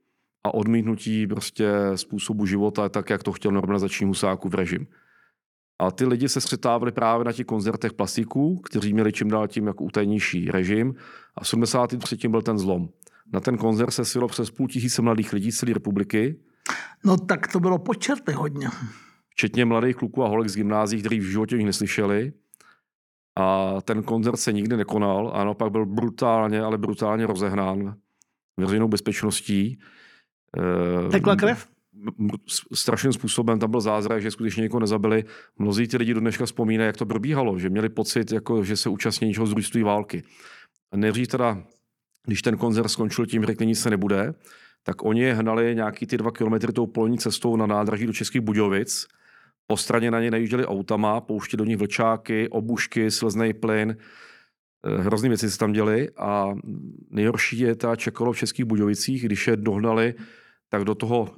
[0.45, 4.87] a odmítnutí prostě způsobu života tak, jak to chtěl normalizační husáků v režim.
[5.79, 9.67] A ty lidi se střetávali právě na těch koncertech plastiků, kteří měli čím dál tím
[9.67, 10.95] jako útajnější režim.
[11.35, 12.29] A v 73.
[12.29, 12.89] byl ten zlom.
[13.33, 16.41] Na ten koncert se silo přes půl tisíce mladých lidí z celé republiky.
[17.05, 18.69] No tak to bylo počerty hodně.
[19.29, 22.33] Včetně mladých kluků a holek z gymnází, kteří v životě jich neslyšeli.
[23.37, 27.97] A ten koncert se nikdy nekonal a naopak byl brutálně, ale brutálně rozehnán
[28.57, 29.79] veřejnou bezpečností.
[30.59, 31.69] Eh, Tekla krev?
[32.75, 35.25] strašným způsobem tam byl zázrak, že skutečně někoho nezabili.
[35.59, 38.89] Mnozí ty lidi do dneška vzpomínají, jak to probíhalo, že měli pocit, jako, že se
[38.89, 40.23] účastní něčeho z války.
[40.95, 41.63] Nejdřív teda,
[42.27, 44.35] když ten koncert skončil tím, řekli, nic se nebude,
[44.83, 48.41] tak oni je hnali nějaký ty dva kilometry tou polní cestou na nádraží do Českých
[48.41, 49.07] Budějovic
[49.67, 53.97] po straně na ně najížděli autama, pouštěli do nich vlčáky, obušky, slezný plyn,
[54.87, 56.55] eh, hrozný věci se tam děli a
[57.11, 60.15] nejhorší je ta čekalo v Českých Budějovicích, když je dohnali,
[60.69, 61.35] tak do toho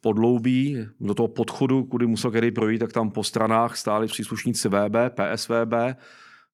[0.00, 4.96] podloubí, do toho podchodu, kudy musel který projít, tak tam po stranách stáli příslušníci VB,
[5.10, 5.74] PSVB,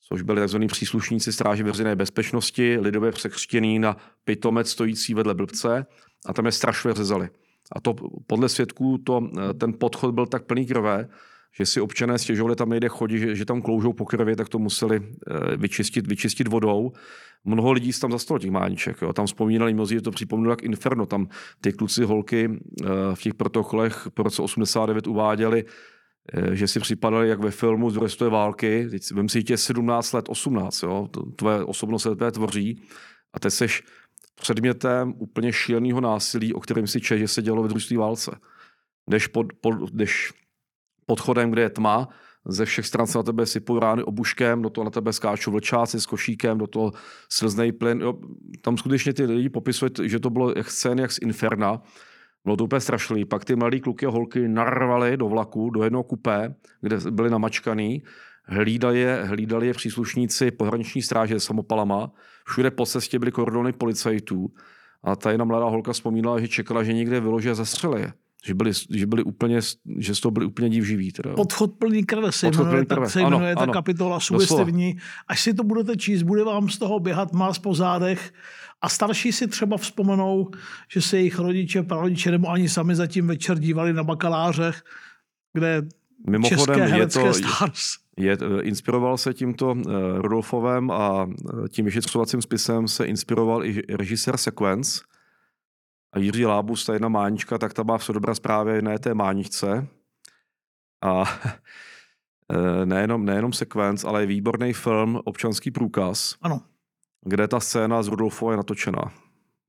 [0.08, 0.58] což byli tzv.
[0.66, 5.86] příslušníci stráže veřejné bezpečnosti, lidově překřtěný na pitomec stojící vedle blbce
[6.26, 7.28] a tam je strašně řezali.
[7.76, 7.94] A to
[8.26, 11.08] podle svědků to, ten podchod byl tak plný krve,
[11.58, 14.58] že si občané stěžovali, tam nejde chodit, že, že tam kloužou po krvi, tak to
[14.58, 16.92] museli eh, vyčistit, vyčistit vodou.
[17.44, 19.02] Mnoho lidí tam zastalo těch mániček.
[19.02, 19.12] Jo.
[19.12, 21.06] Tam vzpomínali mnozí, že to připomínalo jak Inferno.
[21.06, 21.28] Tam
[21.60, 25.64] ty kluci, holky eh, v těch protokolech po roce 89 uváděli,
[26.32, 28.88] eh, že si připadali jak ve filmu z druhé války.
[28.90, 30.82] Teď vem si tě 17 let, 18.
[30.82, 31.08] Jo.
[31.36, 32.82] Tvoje osobnost se tvoří.
[33.34, 33.82] A teď seš
[34.40, 38.38] předmětem úplně šíleného násilí, o kterém si češ, že se dělo ve druhé válce.
[39.10, 40.32] Jdeš, pod, pod, jdeš
[41.06, 42.08] podchodem, kde je tma,
[42.48, 46.00] ze všech stran se na tebe sypou rány obuškem, do toho na tebe skáčou vlčáci
[46.00, 46.92] s košíkem, do toho
[47.32, 48.00] slzný plyn.
[48.00, 48.14] Jo,
[48.60, 51.82] tam skutečně ty lidi popisují, že to bylo jak scény, jak z Inferna.
[52.44, 53.24] Bylo to úplně strašlivý.
[53.24, 58.02] Pak ty mladí kluky a holky narvali do vlaku, do jednoho kupé, kde byli namačkaný.
[58.48, 62.10] Hlídali je, hlídali je příslušníci pohraniční stráže samopalama.
[62.46, 64.48] Všude po cestě byly kordony policajtů.
[65.04, 68.12] A ta jedna mladá holka vzpomínala, že čekala, že někde vyloží a zastřelí je.
[68.44, 69.60] Že byli, že byli úplně,
[69.98, 71.12] že z toho byli úplně divživí.
[71.12, 71.34] Teda.
[71.34, 73.00] Podchod plný krve se Podchod jmenuje, krve.
[73.00, 73.72] tak se jmenuje ano, ta ano.
[73.72, 74.96] kapitola sugestivní.
[75.28, 78.32] Až si to budete číst, bude vám z toho běhat más po zádech
[78.80, 80.50] a starší si třeba vzpomenou,
[80.88, 84.82] že se jejich rodiče, prarodiče nebo ani sami zatím večer dívali na bakalářech,
[85.52, 85.82] kde
[86.28, 88.07] Mimochodem, české herecké je to, stars.
[88.18, 89.82] Je, eh, inspiroval se tímto uh,
[90.18, 95.00] Rudolfovem a uh, tím vyšetřovacím spisem se inspiroval i režisér Sequence,
[96.12, 99.88] a Jiří Lábus, ta jedna mánička, tak ta má v dobrá zprávě jedné té máničce.
[101.02, 101.24] A
[102.52, 106.34] eh, nejenom, nejenom sekvenc, ale je výborný film Občanský průkaz.
[106.42, 106.62] Ano.
[107.24, 109.12] Kde ta scéna z Rudolfova je natočená.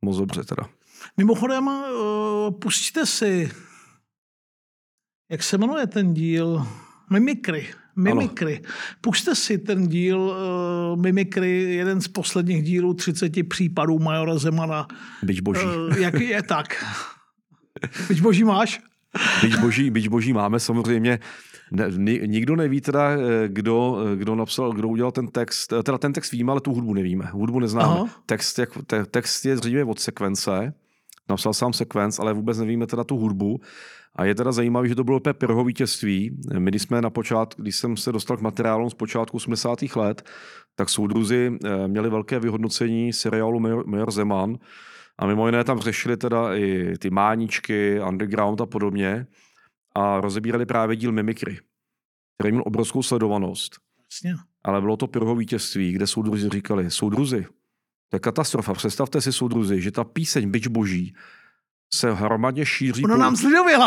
[0.02, 0.70] Moc dobře teda.
[1.18, 3.52] Mimochodem, uh, pustíte si,
[5.32, 6.68] jak se jmenuje ten díl?
[7.12, 7.74] Mimikry.
[7.96, 8.62] Mimikry.
[8.64, 8.74] Ano.
[9.02, 14.88] Pušte si ten díl uh, Mimikry, jeden z posledních dílů 30 případů Majora Zemana.
[15.24, 15.66] Byť boží.
[15.66, 16.86] Uh, jak je tak.
[18.08, 18.82] Byť boží máš?
[19.42, 21.20] Byť boží, byť boží máme samozřejmě.
[21.72, 25.74] Ne, nikdo neví teda, eh, kdo, kdo napsal, kdo udělal ten text.
[25.84, 27.26] Teda ten text víme, ale tu hudbu nevíme.
[27.32, 28.10] Hudbu neznáme.
[28.26, 30.74] Text, jak, te, text je zřejmě od sekvence.
[31.30, 33.60] Napsal sám sekvenc, ale vůbec nevíme teda tu hudbu.
[34.16, 36.38] A je teda zajímavé, že to bylo opět prvo vítězství.
[36.60, 39.80] My, když jsme na počátku, když jsem se dostal k materiálům z počátku 80.
[39.96, 40.30] let,
[40.76, 44.58] tak soudruzi eh, měli velké vyhodnocení seriálu Major Zeman
[45.18, 49.28] a mimo jiné tam řešili teda i ty máničky, underground a podobně
[49.96, 51.60] a rozebírali právě díl Mimikry,
[52.38, 53.76] který měl obrovskou sledovanost.
[54.12, 54.36] Jasně.
[54.64, 57.46] Ale bylo to prvo vítězství, kde soudruzi říkali, soudruzi,
[58.10, 58.74] to je katastrofa.
[58.74, 61.16] Představte si, soudruzi, že ta píseň Byč boží
[61.94, 63.36] se hromadně šíří po, nám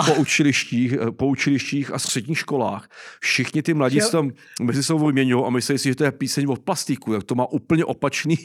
[0.07, 2.89] po, učilištích, eh, po učilištích a středních školách.
[3.21, 4.31] Všichni ty mladí se tam
[4.63, 7.47] mezi sebou vyměňují a myslí si, že to je píseň od plastiku, tak to má
[7.47, 8.37] úplně opačný.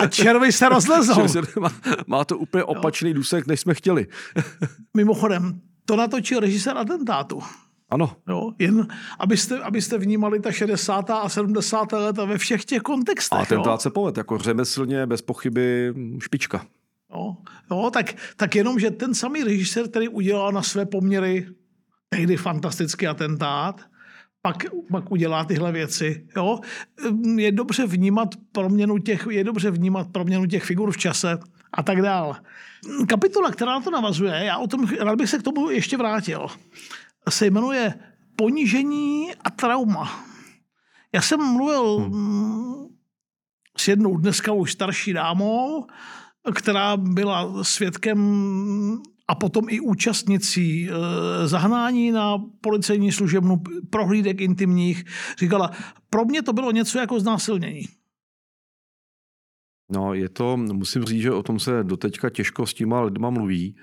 [0.00, 1.26] A červy se rozlezou.
[1.60, 1.72] má,
[2.06, 4.06] má to úplně opačný důsledek, než jsme chtěli.
[4.96, 7.42] Mimochodem, to natočil režisér atentátu.
[7.90, 8.16] Ano.
[8.28, 8.86] Jo, jen
[9.18, 11.10] abyste, abyste vnímali ta 60.
[11.10, 11.92] a 70.
[11.92, 13.38] leta ve všech těch kontextech.
[13.38, 16.66] A atentát se poved, jako řemeslně, bez pochyby špička.
[17.14, 17.36] Jo,
[17.70, 21.46] jo tak, tak jenom, že ten samý režisér, který udělal na své poměry
[22.08, 23.80] tehdy fantastický atentát,
[24.42, 24.56] pak,
[24.90, 26.26] pak udělá tyhle věci.
[26.36, 26.60] Jo?
[27.36, 31.38] Je dobře vnímat proměnu těch, je dobře vnímat proměnu těch figur v čase
[31.72, 32.36] a tak dál.
[33.08, 36.46] Kapitola, která na to navazuje, já o tom, rád bych se k tomu ještě vrátil,
[37.30, 37.94] se jmenuje
[38.36, 40.24] Ponížení a trauma.
[41.14, 42.86] Já jsem mluvil hmm.
[43.76, 45.86] s jednou dneska už starší dámou,
[46.54, 48.18] která byla svědkem
[49.28, 55.04] a potom i účastnicí eh, zahnání na policejní služebnu, prohlídek intimních,
[55.38, 55.70] říkala,
[56.10, 57.88] pro mě to bylo něco jako znásilnění.
[59.92, 63.76] No, je to, musím říct, že o tom se doteďka těžko s těma lidma mluví.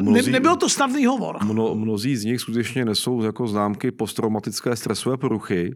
[0.00, 1.44] Mnozí, ne, nebyl to snadný hovor.
[1.44, 5.74] Mno, mnozí z nich skutečně nesou jako známky posttraumatické stresové poruchy.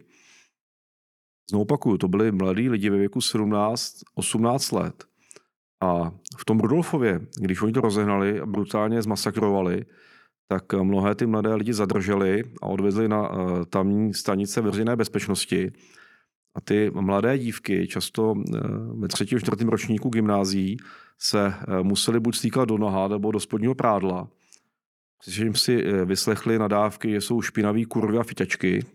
[1.49, 5.05] Znovu opakuju, to byli mladí lidi ve věku 17-18 let.
[5.83, 9.85] A v tom Rudolfově, když oni to rozehnali a brutálně zmasakrovali,
[10.47, 15.71] tak mnohé ty mladé lidi zadrželi a odvezli na uh, tamní stanice veřejné bezpečnosti.
[16.55, 18.41] A ty mladé dívky, často uh,
[19.01, 20.77] ve třetím, čtvrtém ročníku gymnázií,
[21.19, 24.27] se uh, museli buď stýkat do noha nebo do spodního prádla.
[25.17, 28.85] Protože jim si vyslechli nadávky, že jsou špinaví kurvy a fiťačky,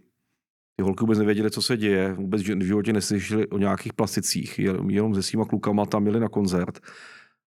[0.77, 5.15] ty holky vůbec nevěděly, co se děje, vůbec v životě neslyšeli o nějakých plasticích, jenom
[5.15, 6.81] se svýma klukama tam měli na koncert.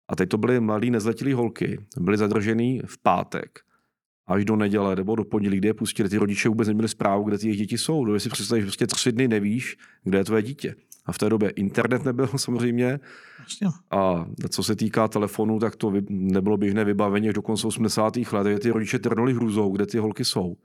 [0.08, 3.60] A teď to byly mladí nezletilí holky, byly zadržený v pátek
[4.28, 6.10] až do neděle nebo do pondělí, kde je pustili.
[6.10, 8.06] Ty rodiče vůbec neměli zprávu, kde ty jejich děti jsou.
[8.06, 10.76] Dovedeš si představit, že prostě tři dny nevíš, kde je tvoje dítě.
[11.06, 13.00] A v té době internet nebyl samozřejmě.
[13.92, 18.14] A co se týká telefonu, tak to nebylo běžné vybavení až do konce 80.
[18.32, 18.62] let.
[18.62, 20.56] Ty rodiče trnuli hrůzou, kde ty holky jsou.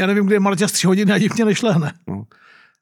[0.00, 1.92] Já nevím, kde je Marťas tři hodiny a divně nešlehne.
[2.06, 2.26] No.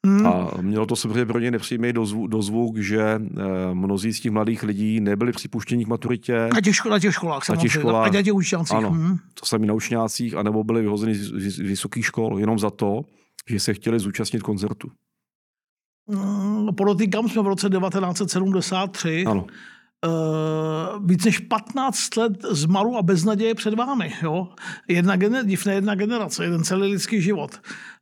[0.07, 0.27] Hmm.
[0.27, 3.19] A mělo to samozřejmě pro ně nepříjemný dozvuk, dozvuk že e,
[3.73, 6.49] mnozí z těch mladých lidí nebyli připuštěni k maturitě.
[6.53, 8.77] Na těch, na těch školách, na těch školách, na těch učňácích.
[8.77, 9.17] Ano, hmm.
[9.39, 13.01] to sami na učňácích, anebo byli vyhozeni z, vysokých škol jenom za to,
[13.49, 14.91] že se chtěli zúčastnit koncertu.
[16.09, 19.23] Hmm, podotýkám, jsme v roce 1973.
[19.27, 19.45] Ano.
[20.05, 24.13] Uh, víc než 15 let zmaru a beznaděje před vámi.
[24.21, 24.47] Jo?
[24.87, 27.51] Jedna, gener- divné jedna generace, jeden celý lidský život.
[27.53, 27.92] Uh,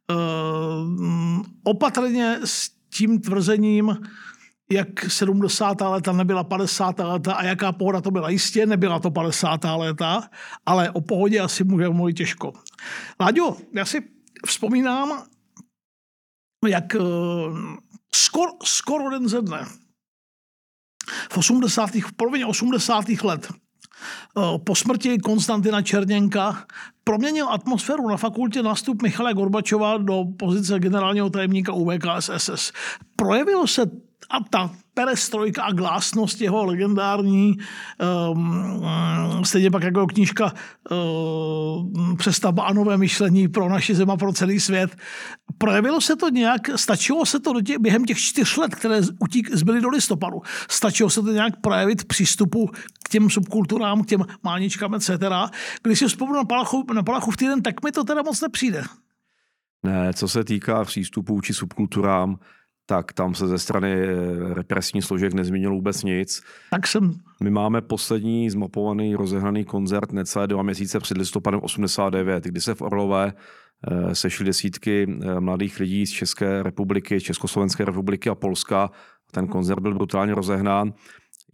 [1.63, 3.97] opatrně s tím tvrzením,
[4.71, 5.81] jak 70.
[5.81, 6.99] léta nebyla 50.
[6.99, 8.29] léta a jaká pohoda to byla.
[8.29, 9.59] Jistě nebyla to 50.
[9.63, 10.29] léta,
[10.65, 12.53] ale o pohodě asi můžeme mluvit těžko.
[13.19, 14.01] Láďo, já si
[14.47, 15.23] vzpomínám,
[16.67, 17.59] jak uh,
[18.15, 19.65] skoro, skoro den ze dne
[21.31, 21.89] v 80.
[21.95, 23.09] v polovině 80.
[23.23, 23.70] let eh,
[24.63, 26.65] po smrti Konstantina Černěnka
[27.03, 32.71] proměnil atmosféru na fakultě nástup Michala Gorbačova do pozice generálního tajemníka UVKSSS.
[33.15, 33.81] Projevilo se
[34.31, 37.57] a ta perestrojka a glásnost jeho legendární,
[38.31, 40.53] um, stejně pak jako knížka
[40.91, 44.95] um, Přestavba a nové myšlení pro naši zem a pro celý svět.
[45.57, 49.55] Projevilo se to nějak, stačilo se to do tě, během těch čtyř let, které utík,
[49.55, 52.67] zbyly do listopadu, stačilo se to nějak projevit přístupu
[53.05, 55.09] k těm subkulturám, k těm máničkám, etc.
[55.83, 58.83] Když si vzpomínám na Palachu, na Palachu v týden, tak mi to teda moc nepřijde.
[59.83, 62.37] Ne, co se týká přístupu či subkulturám,
[62.91, 66.43] tak tam se ze strany eh, represní složek nezměnilo vůbec nic.
[66.71, 67.11] Tak jsem.
[67.43, 72.81] My máme poslední zmapovaný, rozehraný koncert necelé dva měsíce před listopadem 89, kdy se v
[72.81, 78.91] Orlové eh, sešly desítky eh, mladých lidí z České republiky, Československé republiky a Polska.
[79.31, 80.93] Ten koncert byl brutálně rozehnán.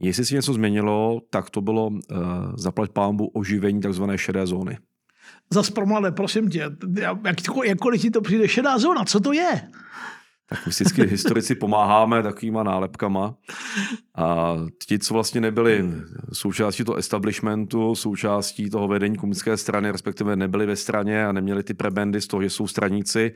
[0.01, 1.97] Jestli se něco změnilo, tak to bylo uh,
[2.57, 4.03] zaplať pámbu oživení tzv.
[4.15, 4.77] šedé zóny.
[5.53, 6.69] Zas pro mladé, prosím tě,
[7.01, 7.17] jak,
[7.65, 9.61] jakkoliv ti to přijde šedá zóna, co to je?
[10.49, 13.35] Tak vždycky historici pomáháme takovýma nálepkama.
[14.15, 14.55] A
[14.87, 15.91] ti, co vlastně nebyli
[16.33, 21.73] součástí toho establishmentu, součástí toho vedení komunistické strany, respektive nebyli ve straně a neměli ty
[21.73, 23.33] prebendy z toho, že jsou straníci,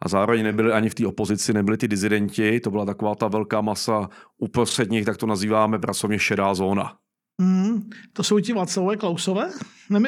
[0.00, 3.60] a zároveň nebyli ani v té opozici, nebyli ty dizidenti, to byla taková ta velká
[3.60, 6.96] masa uprostřed nich, tak to nazýváme pracovně šedá zóna.
[7.40, 9.50] Mm, to jsou ti Václavové Klausové?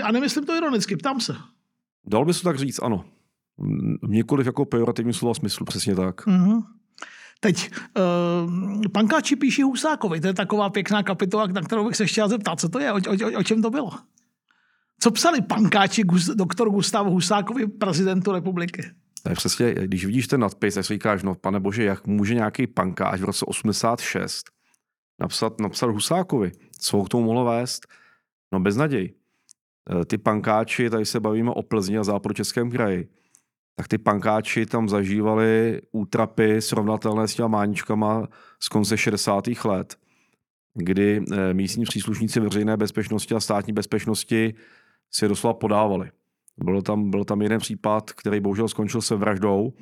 [0.03, 1.37] A nemyslím to ironicky, ptám se.
[2.07, 3.05] Dal by se tak říct, ano.
[4.09, 6.27] Nikoliv jako pejorativní slova smyslu, přesně tak.
[6.27, 6.62] Mm-hmm.
[7.40, 12.29] Teď, uh, pankáči píší Husákovi, to je taková pěkná kapitola, na kterou bych se chtěl
[12.29, 13.90] zeptat, co to je, o, o, o čem to bylo?
[15.01, 16.03] Co psali pankáči
[16.35, 18.90] doktor Gustav Husákovi, prezidentu republiky?
[19.29, 22.66] Je přesně, když vidíš ten nadpis, tak si říkáš, no pane bože, jak může nějaký
[22.66, 24.51] pankáč v roce 86
[25.21, 26.53] napsat, napsat Husákovi?
[26.79, 27.87] Co ho k tomu mohlo vést?
[28.53, 29.14] No beznaděj.
[29.90, 33.09] Eh, ty pankáči, tady se bavíme o Plzni a západočeském kraji,
[33.77, 38.29] tak ty pankáči tam zažívali útrapy srovnatelné s těma máničkama
[38.61, 39.45] z konce 60.
[39.65, 39.97] let,
[40.75, 44.55] kdy eh, místní příslušníci veřejné bezpečnosti a státní bezpečnosti
[45.11, 46.11] si doslova podávali.
[46.65, 49.73] Byl tam, byl tam jeden případ, který bohužel skončil se vraždou,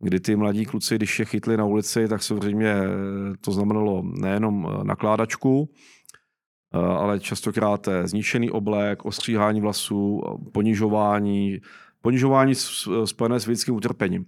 [0.00, 2.86] kdy ty mladí kluci, když je chytli na ulici, tak samozřejmě eh,
[3.40, 5.70] to znamenalo nejenom eh, nakládačku,
[6.72, 10.20] ale častokrát zničený oblek, ostříhání vlasů,
[10.52, 11.60] ponižování,
[12.02, 12.54] ponižování
[13.04, 14.26] spojené s lidským utrpením.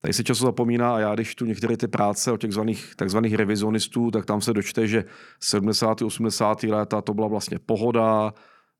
[0.00, 3.34] Tady se často zapomíná a já, když tu některé ty práce o těch zvaných, takzvaných
[3.34, 5.04] revizionistů, tak tam se dočte, že
[5.40, 6.02] 70.
[6.02, 6.62] 80.
[6.62, 8.34] léta to byla vlastně pohoda,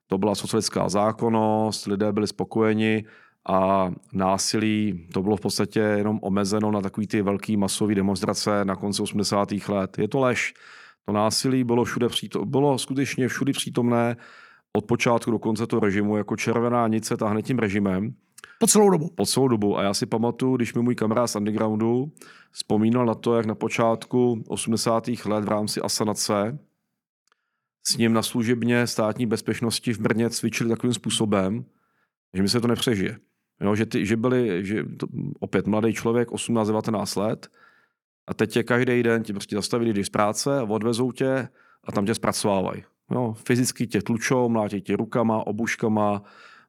[0.06, 3.04] to byla socialistická zákonnost, lidé byli spokojeni
[3.48, 8.76] a násilí to bylo v podstatě jenom omezeno na takový ty velký masové demonstrace na
[8.76, 9.48] konci 80.
[9.68, 9.98] let.
[9.98, 10.54] Je to lež.
[11.04, 14.16] To násilí bylo všude přítomné, bylo skutečně všude přítomné
[14.76, 18.14] od počátku do konce toho režimu, jako červená nic se táhne tím režimem.
[18.64, 19.10] Po celou dobu.
[19.14, 19.78] Po celou dobu.
[19.78, 22.12] A já si pamatuju, když mi můj kamarád z undergroundu
[22.50, 25.08] vzpomínal na to, jak na počátku 80.
[25.24, 26.58] let v rámci asanace
[27.86, 31.64] s ním na služebně státní bezpečnosti v Brně cvičili takovým způsobem,
[32.34, 33.18] že mi se to nepřežije.
[33.60, 35.06] Jo, že, ty, že byli, že to,
[35.40, 37.48] opět mladý člověk, 18-19 let,
[38.26, 41.48] a teď tě každý den ti prostě zastaví, když z práce, odvezou tě
[41.84, 42.84] a tam tě zpracovávají.
[43.10, 46.22] Jo, fyzicky tě tlučou, mlátí tě rukama, obuškama,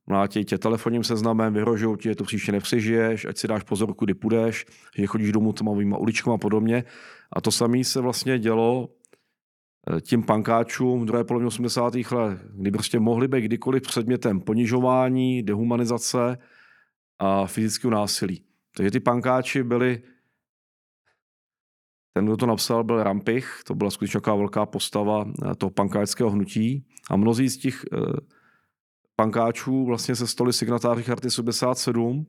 [0.08, 4.14] mlátí tě telefonním seznamem, vyhrožují ti, že to příště nepřežiješ, ať si dáš pozor, kudy
[4.14, 4.66] půjdeš,
[4.98, 6.84] že chodíš domů tmavýma uličkama a podobně.
[7.34, 8.90] A to samé se vlastně dělo
[9.90, 11.96] eh, tím pankáčům v druhé polovině 80.
[11.96, 16.38] let, kdy prostě mohli být kdykoliv předmětem ponižování, dehumanizace
[17.20, 18.44] a fyzického násilí.
[18.78, 20.02] Takže ty pankáči byli
[22.14, 26.86] ten, kdo to napsal, byl Rampich, to byla skutečně velká postava eh, toho pankáčského hnutí.
[27.10, 27.98] A mnozí z těch eh,
[29.16, 32.26] pankáčů vlastně se stali signatáři Charty 77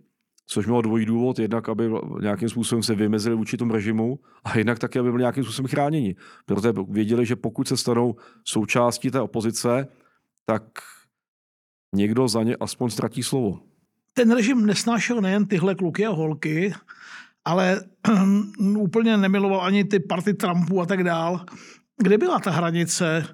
[0.46, 4.78] což mělo dvojí důvod, jednak aby nějakým způsobem se vymezili vůči tomu režimu a jednak
[4.78, 6.16] také, aby byli nějakým způsobem chráněni.
[6.46, 9.88] Protože věděli, že pokud se stanou součástí té opozice,
[10.46, 10.62] tak
[11.94, 13.60] někdo za ně aspoň ztratí slovo.
[14.12, 16.74] Ten režim nesnášel nejen tyhle kluky a holky,
[17.44, 17.80] ale
[18.58, 21.46] úplně nemiloval ani ty party Trumpů a tak dál.
[22.02, 23.26] Kde byla ta hranice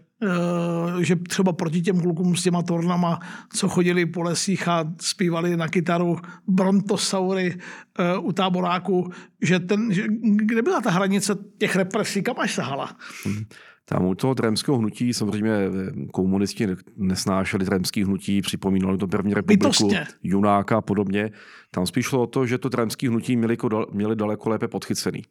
[1.00, 3.20] že třeba proti těm klukům s těma tornama,
[3.56, 6.16] co chodili po lesích a zpívali na kytaru
[6.46, 7.54] brontosaury
[7.98, 9.10] eh, u táboráku,
[9.42, 12.96] že, ten, že kde byla ta hranice těch represí, kam až sahala?
[13.24, 13.44] Hmm.
[13.84, 15.70] Tam u toho tremského hnutí samozřejmě eh,
[16.12, 20.06] komunisti nesnášeli tremský hnutí, připomínali to první republiku, Bytostně.
[20.22, 21.30] Junáka a podobně.
[21.70, 23.56] Tam spíš šlo o to, že to tremský hnutí měli,
[23.92, 25.22] měli daleko lépe podchycený.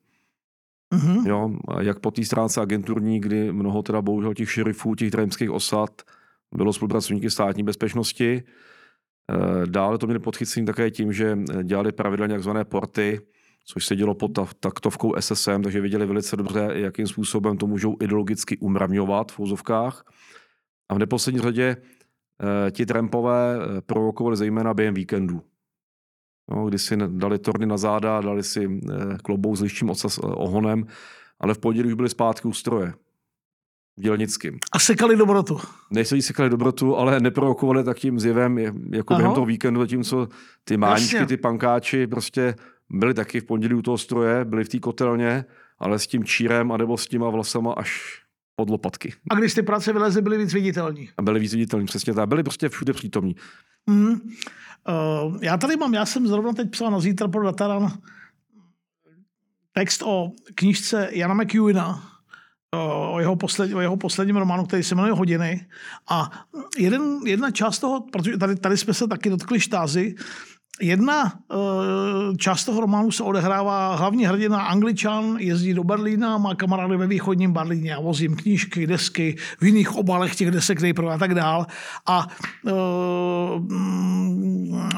[0.92, 1.28] Mm-hmm.
[1.28, 6.02] Jo, jak po té stránce agenturní, kdy mnoho teda bohužel těch šerifů, těch trajmských osad
[6.56, 8.44] bylo spolupracovníky státní bezpečnosti.
[9.32, 13.22] Eh, dále to měli podchycený také tím, že dělali pravidelně takzvané porty,
[13.66, 18.58] což se dělo pod taktovkou SSM, takže věděli velice dobře, jakým způsobem to můžou ideologicky
[18.58, 20.04] umravňovat v úzovkách.
[20.90, 25.42] A v neposlední řadě eh, ti trampové eh, provokovali zejména během víkendů.
[26.50, 30.22] No, kdy si dali torny na záda, dali si eh, klobou s liščím ocas, eh,
[30.22, 30.86] ohonem,
[31.40, 32.94] ale v pondělí už byli zpátky u stroje.
[34.00, 34.60] Dělnickým.
[34.72, 35.60] A sekali dobrotu.
[35.92, 38.58] Nejsou sekali dobrotu, ale neprovokovali tak tím zjevem,
[38.94, 39.20] jako Aha.
[39.20, 40.28] během toho víkendu, zatímco
[40.64, 41.28] ty máničky, Jasně.
[41.28, 42.56] ty pankáči prostě
[42.90, 45.46] byli taky v pondělí u toho stroje, byli v té kotelně,
[45.80, 48.22] ale s tím čírem a nebo s těma vlasama až
[48.56, 49.14] pod lopatky.
[49.30, 51.10] A když ty práce vylezly, byly víc viditelní.
[51.18, 52.30] A byly víc viditelní, přesně tak.
[52.30, 53.36] Byli prostě všude přítomní.
[53.90, 54.12] Mm.
[54.12, 57.92] Uh, já tady mám, já jsem zrovna teď psal na zítra pro Dataran
[59.74, 62.12] text o knižce Jana McEwina,
[63.12, 65.68] o jeho, posled, o jeho posledním románu, který se jmenuje Hodiny.
[66.10, 70.16] A jeden, jedna část toho, protože tady, tady jsme se taky dotkli štázy,
[70.82, 71.56] Jedna eh,
[72.38, 77.54] část toho románu se odehrává hlavní hrdina Angličan, jezdí do Berlína, má kamarády ve východním
[77.54, 81.68] Berlíně a vozím knížky, desky, v jiných obalech těch desek nejprve a tak dál.
[82.06, 82.28] A
[82.64, 82.72] uh,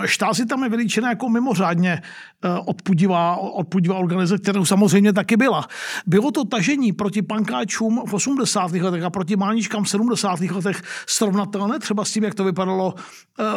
[0.06, 2.02] štázy tam je veličená jako mimořádně
[2.46, 5.68] uh, odpudivá, odpudivá organizace, kterou samozřejmě taky byla.
[6.06, 8.72] Bylo to tažení proti pankáčům v 80.
[8.72, 10.40] letech a proti máničkám v 70.
[10.40, 12.94] letech srovnatelné, třeba s tím, jak to vypadalo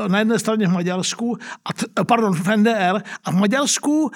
[0.09, 4.11] na jedné straně v Maďarsku a t- pardon, v NDR a v Maďarsku,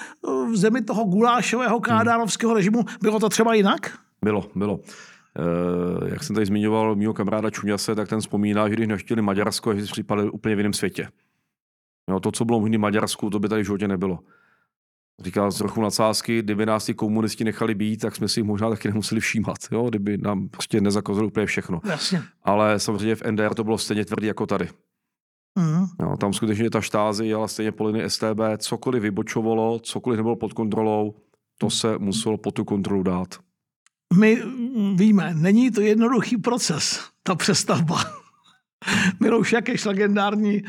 [0.51, 3.97] v zemi toho gulášového kádárovského režimu, bylo to třeba jinak?
[4.23, 4.73] Bylo, bylo.
[4.73, 9.75] Uh, jak jsem tady zmiňoval mého kamaráda Čuňase, tak ten vzpomíná, že když navštívili Maďarsko,
[9.75, 11.07] že si připadali úplně v jiném světě.
[12.09, 14.19] No, to, co bylo v Maďarsku, to by tady v životě nebylo.
[15.23, 18.69] Říkal z trochu nadsázky, kdyby nás ty komunisti nechali být, tak jsme si jich možná
[18.69, 19.89] taky nemuseli všímat, jo?
[19.89, 21.81] kdyby nám prostě nezakazili úplně všechno.
[21.83, 22.23] Jasně.
[22.43, 24.69] Ale samozřejmě v NDR to bylo stejně tvrdý jako tady.
[25.59, 25.85] Mm.
[26.01, 30.53] No, tam skutečně ta štázy jela stejně po linii STB, cokoliv vybočovalo, cokoliv nebylo pod
[30.53, 31.15] kontrolou,
[31.57, 33.39] to se muselo pod tu kontrolu dát.
[34.19, 34.41] My
[34.95, 38.03] víme, není to jednoduchý proces, ta přestavba.
[39.19, 40.61] Milouš Jakeš, legendární,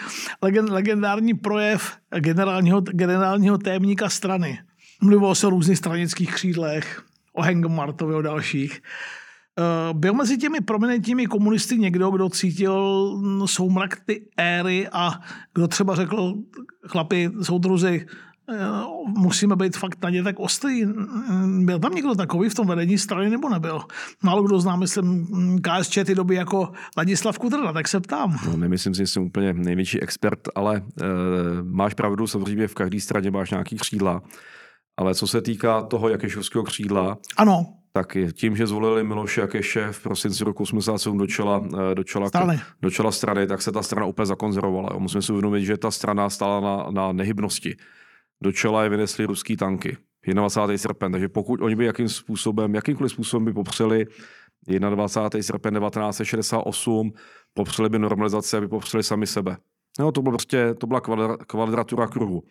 [0.43, 4.59] legend, legendární projev generálního, generálního témníka strany.
[5.03, 7.03] Mluvilo se o různých stranických křídlech,
[7.33, 8.83] o Hengemartovi, o dalších.
[9.59, 15.21] Eh, byl mezi těmi prominentními komunisty někdo, kdo cítil mm, soumrak ty éry a
[15.55, 16.35] kdo třeba řekl,
[16.89, 18.07] chlapi, soudruzi,
[18.51, 18.57] eh,
[19.07, 20.85] musíme být fakt na ně tak ostrý.
[21.59, 23.81] Byl tam někdo takový v tom vedení strany nebo nebyl?
[24.23, 25.27] Málo kdo zná, myslím,
[25.63, 28.39] KSČ ty doby jako Ladislav Kudrna, tak se ptám.
[28.47, 30.83] No, nemyslím si, že jsem úplně největší expert, ale e,
[31.63, 34.23] máš pravdu, samozřejmě v každé straně máš nějaký křídla.
[34.97, 40.03] Ale co se týká toho Jakešovského křídla, ano tak tím, že zvolili Miloše Jakeše v
[40.03, 42.61] prosinci roku 87 do čela, eh, do, čela, strany.
[42.83, 44.99] do čela strany, tak se ta strana úplně zakonzervovala.
[44.99, 47.77] Musíme si uvědomit, že ta strana stála na, na nehybnosti.
[48.43, 49.97] Do čela je vynesli ruský tanky.
[50.35, 50.79] 21.
[50.79, 54.07] srpen, takže pokud oni by jakým způsobem, jakýmkoliv způsobem by popřeli
[54.67, 55.43] 21.
[55.43, 57.13] srpen 1968,
[57.55, 59.57] popřeli by normalizaci, aby popřeli sami sebe.
[59.99, 61.01] No, to, bylo prostě, to byla
[61.47, 62.43] kvadratura kruhu.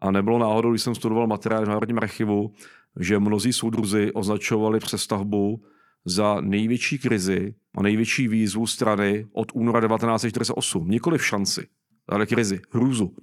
[0.00, 2.52] A nebylo náhodou, když jsem studoval materiál v Národním archivu,
[3.00, 5.62] že mnozí soudruzi označovali přestavbu
[6.04, 10.88] za největší krizi a největší výzvu strany od února 1948.
[10.88, 11.66] Nikoli v šanci,
[12.08, 13.16] ale krizi, hrůzu.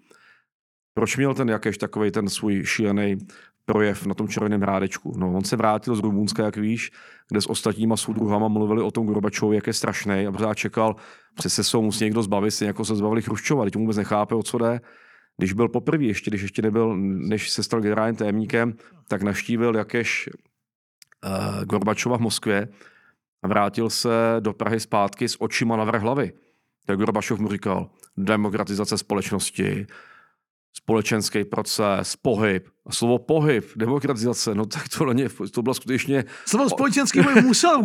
[0.94, 3.18] Proč měl ten jakéž takový ten svůj šílený
[3.66, 5.14] projev na tom červeném rádečku?
[5.18, 6.92] No, on se vrátil z Rumunska, jak víš,
[7.30, 10.96] kde s ostatníma soudruhama mluvili o tom Gorbačovi, jak je strašný a pořád čekal,
[11.36, 14.58] přece se musí někdo zbavit, si jako se zbavili Chruščova, teď vůbec nechápe, o co
[14.58, 14.82] jde.
[15.42, 18.74] Když byl poprvé, ještě když ještě nebyl, než se stal generálním tajemníkem,
[19.08, 20.30] tak navštívil jakéž
[21.26, 22.68] uh, Gorbačova v Moskvě
[23.44, 26.34] a vrátil se do Prahy zpátky s očima na vrch hlavy.
[26.86, 29.88] Tak Gorbačov mu říkal, demokratizace společnosti,
[30.74, 32.68] společenský proces, pohyb.
[32.86, 36.24] A slovo pohyb, demokratizace, no tak to, ně, to bylo skutečně...
[36.46, 37.84] Slovo společenský pohyb musel,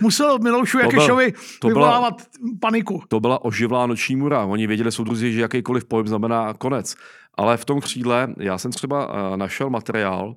[0.00, 3.02] musel Miloušu Jakešovi to vyvolávat byla, paniku.
[3.08, 4.44] To byla oživlá noční mura.
[4.44, 6.94] Oni věděli soudruzi, že jakýkoliv pohyb znamená konec.
[7.34, 10.36] Ale v tom křídle, já jsem třeba eh, našel materiál,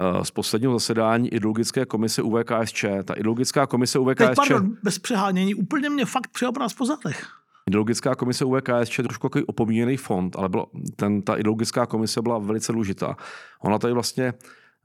[0.00, 2.84] eh, z posledního zasedání ideologické komise UVKSČ.
[3.04, 4.26] Ta ideologická komise UVKSČ...
[4.26, 7.39] Teď, pardon, bez přehánění, úplně mě fakt přijel nás po zadech.
[7.70, 10.66] Ideologická komise UVKSČ je trošku takový opomíjený fond, ale bylo,
[10.96, 13.16] ten, ta ideologická komise byla velice důležitá.
[13.64, 14.34] Ona tady vlastně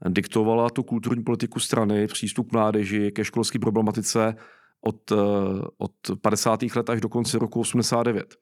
[0.08, 4.36] diktovala tu kulturní politiku strany, přístup mládeži, ke školské problematice
[4.80, 5.16] od, eh,
[5.78, 6.76] od 50.
[6.76, 8.34] let až do konce roku 89.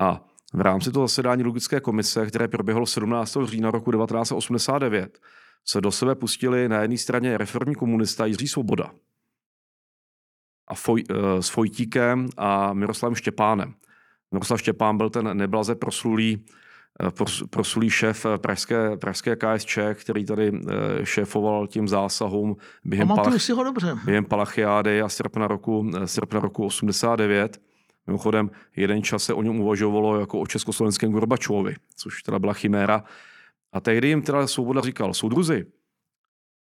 [0.00, 3.46] A v rámci toho zasedání logické komise, které proběhlo 17.
[3.46, 5.18] října roku 1989,
[5.64, 8.90] se do sebe pustili na jedné straně reformní komunista Jiří Svoboda
[10.68, 13.74] a Foj, uh, s Fojtíkem a Miroslavem Štěpánem.
[14.32, 16.44] Miroslav Štěpán byl ten neblaze proslulý,
[17.02, 17.10] eh,
[17.50, 20.52] proslulý šéf eh, pražské, pražské KSČ, který tady
[21.04, 23.98] šéfoval tím zásahům během, palach, si ho dobře.
[24.04, 27.58] během Palachiády a srpna roku, srpna roku 89.
[28.06, 33.04] Mimochodem, jeden čas se o něm uvažovalo jako o československém Gorbačovi, což teda byla chiméra.
[33.72, 35.66] A tehdy jim teda Svoboda říkal, soudruzi,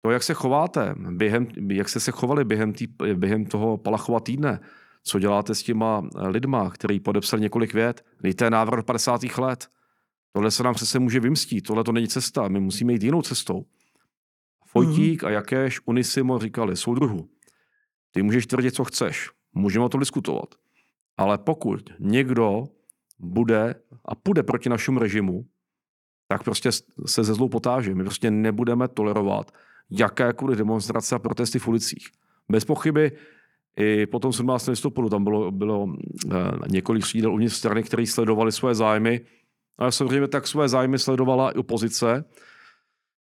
[0.02, 4.60] to, jak se chováte, během, jak jste se chovali během, tý, během toho Palachova týdne,
[5.02, 9.20] co děláte s těma lidma, který podepsali několik vět, dejte návrh 50.
[9.38, 9.68] let.
[10.32, 13.64] Tohle se nám přece může vymstít, tohle to není cesta, my musíme jít jinou cestou.
[14.66, 15.26] Fojtík mm-hmm.
[15.26, 17.28] a Jakéž Unisimo říkali, soudruhu,
[18.10, 20.54] ty můžeš tvrdit, co chceš, můžeme o tom diskutovat.
[21.16, 22.64] Ale pokud někdo
[23.18, 23.74] bude
[24.04, 25.46] a půjde proti našemu režimu,
[26.28, 26.72] tak prostě
[27.06, 27.94] se ze zlou potáže.
[27.94, 29.52] My prostě nebudeme tolerovat
[29.90, 32.08] jakékoliv demonstrace a protesty v ulicích.
[32.48, 33.12] Bez pochyby
[33.76, 34.66] i po tom 17.
[34.66, 35.86] listopadu tam bylo, bylo
[36.32, 36.36] eh,
[36.68, 39.20] několik sídel uvnitř strany, které sledovali své zájmy.
[39.78, 42.24] A samozřejmě tak své zájmy sledovala i opozice,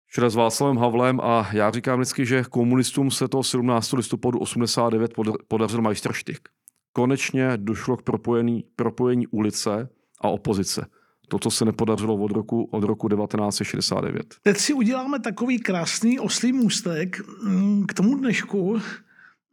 [0.06, 3.92] včera s Václavem Havlem a já říkám vždycky, že komunistům se to 17.
[3.92, 5.14] listopadu 89
[5.48, 6.48] podařil majstrštyk
[6.96, 9.88] konečně došlo k propojení, propojení ulice
[10.20, 10.86] a opozice.
[11.28, 14.34] To, co se nepodařilo od roku, od roku 1969.
[14.42, 18.80] Teď si uděláme takový krásný oslý můstek mm, k tomu dnešku.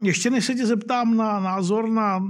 [0.03, 2.23] Ještě než se tě zeptám na názor na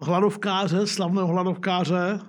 [0.00, 2.20] hladovkáře, slavného hladovkáře,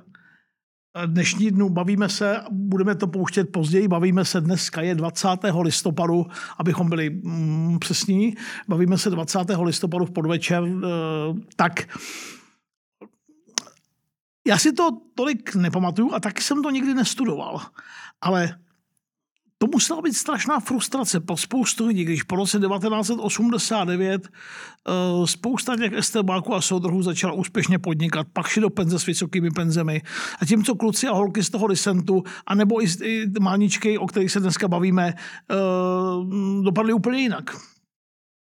[1.06, 1.70] dnešní dnu.
[1.70, 5.28] Bavíme se, budeme to pouštět později, bavíme se dneska, je 20.
[5.62, 6.26] listopadu,
[6.58, 8.36] abychom byli mm, přesní,
[8.68, 9.39] bavíme se 20.
[9.64, 10.70] listopadu v podvečer, e,
[11.56, 11.98] tak
[14.48, 17.62] já si to tolik nepamatuju a taky jsem to nikdy nestudoval.
[18.22, 18.58] Ale
[19.58, 25.78] to musela být strašná frustrace pro spoustu lidí, když po roce 1989 uh, eh, spousta
[25.78, 30.02] těch estebáků a soudruhů začala úspěšně podnikat, pak šli do penze s vysokými penzemi.
[30.39, 34.32] A tím, co kluci a holky z toho disentu, anebo i, i máničky, o kterých
[34.32, 35.14] se dneska bavíme,
[36.24, 37.56] uh, dopadly úplně jinak.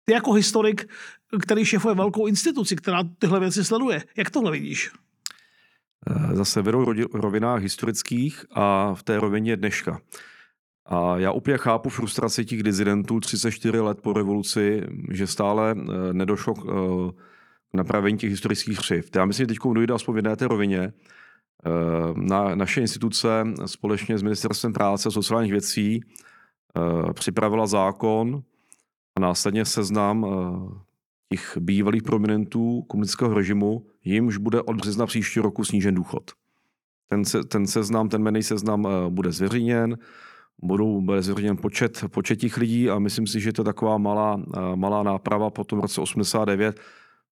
[0.05, 0.89] Ty jako historik,
[1.43, 4.91] který šefuje velkou instituci, která tyhle věci sleduje, jak tohle vidíš?
[6.07, 6.85] Eh, zase vedou
[7.15, 10.01] rovinách historických a v té rovině dneška.
[10.87, 16.55] A já úplně chápu frustraci těch dizidentů 34 let po revoluci, že stále eh, nedošlo
[16.55, 17.13] k eh,
[17.75, 19.11] napravení těch historických křiv.
[19.17, 20.93] Já myslím, že teď dojde aspoň v jedné té rovině.
[22.15, 26.01] Na, naše instituce společně s Ministerstvem práce a sociálních věcí
[27.15, 28.43] připravila zákon
[29.17, 30.27] a následně seznam
[31.33, 36.31] těch bývalých prominentů komunistického režimu, jimž bude od března příštího roku snížen důchod.
[37.09, 39.97] Ten, se, ten seznam, ten jmený seznam bude zveřejněn
[40.63, 44.43] budou, bude zveřejněn počet, počet těch lidí a myslím si, že to je taková malá,
[44.57, 46.81] eh, malá náprava po tom roce 89,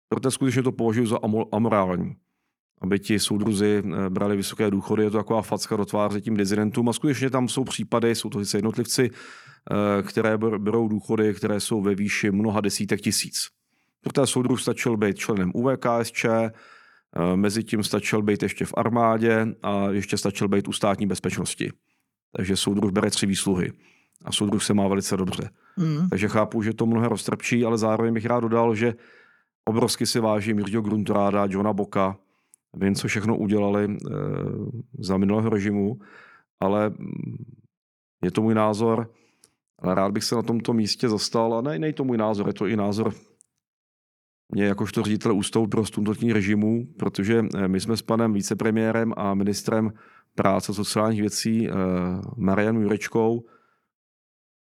[0.09, 1.19] protože skutečně to považuji za
[1.53, 2.17] amorální.
[2.81, 6.89] Aby ti soudruzi eh, brali vysoké důchody, je to taková facka do tváře tím dizidentům
[6.89, 11.95] a skutečně tam jsou případy, jsou to jednotlivci, eh, které berou důchody, které jsou ve
[11.95, 13.56] výši mnoha desítek tisíc.
[14.07, 16.27] Protože soudruh stačil být členem UVKSČ,
[17.35, 21.73] mezi tím stačil být ještě v armádě a ještě stačil být u státní bezpečnosti.
[22.37, 23.73] Takže soudruh bere tři výsluhy.
[24.25, 25.51] A soudruh se má velice dobře.
[25.77, 26.09] Mm.
[26.09, 28.95] Takže chápu, že to mnohé roztrpčí, ale zároveň bych rád dodal, že
[29.65, 32.17] obrovsky si vážím Jirďo Gruntoráda, Johna Boka,
[32.75, 33.97] vím, co všechno udělali e,
[34.99, 35.99] za minulého režimu,
[36.61, 37.45] ale mm,
[38.25, 39.11] je to můj názor,
[39.79, 42.55] ale rád bych se na tomto místě zastal, a ne, ne to můj názor, je
[42.55, 43.15] to i názor
[44.49, 49.35] mě jakožto ředitel ústavu pro studentní režimu, protože eh, my jsme s panem vicepremiérem a
[49.35, 49.93] ministrem
[50.35, 51.73] práce sociálních věcí eh,
[52.37, 53.45] Marianou Jurečkou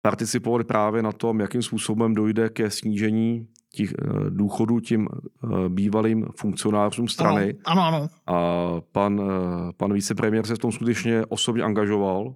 [0.02, 3.94] participovali právě na tom, jakým způsobem dojde ke snížení těch
[4.30, 5.08] důchodů tím
[5.68, 7.56] bývalým funkcionářům strany.
[7.66, 7.98] Ano, ano.
[7.98, 8.10] ano.
[8.28, 9.22] A pan,
[9.78, 12.36] pan vicepremiér se v tom skutečně osobně angažoval,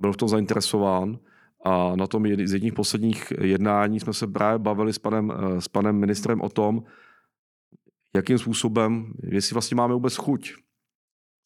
[0.00, 1.18] byl v tom zainteresován
[1.62, 5.96] a na tom z jedních posledních jednání jsme se právě bavili s panem, s panem
[5.96, 6.82] ministrem o tom,
[8.16, 10.54] jakým způsobem, jestli vlastně máme vůbec chuť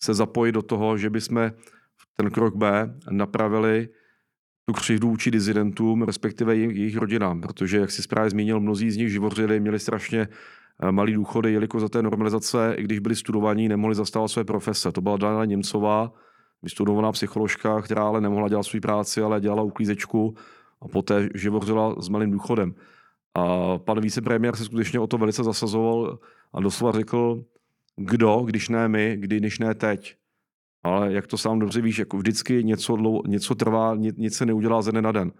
[0.02, 1.50] se zapojit do toho, že bychom
[2.16, 3.88] ten krok B napravili
[4.64, 9.10] tu křivdu vůči dizidentům, respektive jejich rodinám, protože, jak si správně zmínil, mnozí z nich
[9.10, 10.28] živořili, měli strašně
[10.82, 14.92] eh, malý důchody, jelikož za té normalizace, i když byli studovaní, nemohli zastávat své profese.
[14.92, 16.12] To byla Dana Němcová,
[16.62, 20.34] vystudovaná psycholožka, která ale nemohla dělat svou práci, ale dělala uklízečku
[20.82, 22.74] a poté živořila s malým důchodem.
[23.34, 26.18] A pan vicepremiér se skutečně o to velice zasazoval
[26.54, 27.44] a doslova řekl,
[27.96, 30.16] kdo, když ne my, kdy, když ne teď.
[30.84, 34.82] Ale jak to sám dobře víš, jako vždycky něco, dlou, něco trvá, nic se neudělá
[34.82, 35.32] ze dne na den.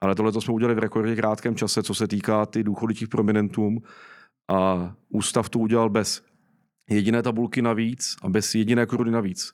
[0.00, 3.08] Ale tohle to jsme udělali v rekordně krátkém čase, co se týká ty důchody těch
[3.08, 3.82] prominentům.
[4.50, 6.24] A ústav to udělal bez
[6.90, 9.52] jediné tabulky navíc a bez jediné koruny navíc.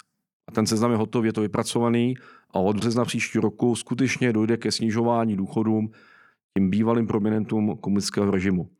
[0.49, 2.15] A ten seznam je hotový, je to vypracovaný
[2.51, 5.91] a od března příští roku skutečně dojde ke snižování důchodům
[6.59, 8.71] tím bývalým prominentům komunistického režimu.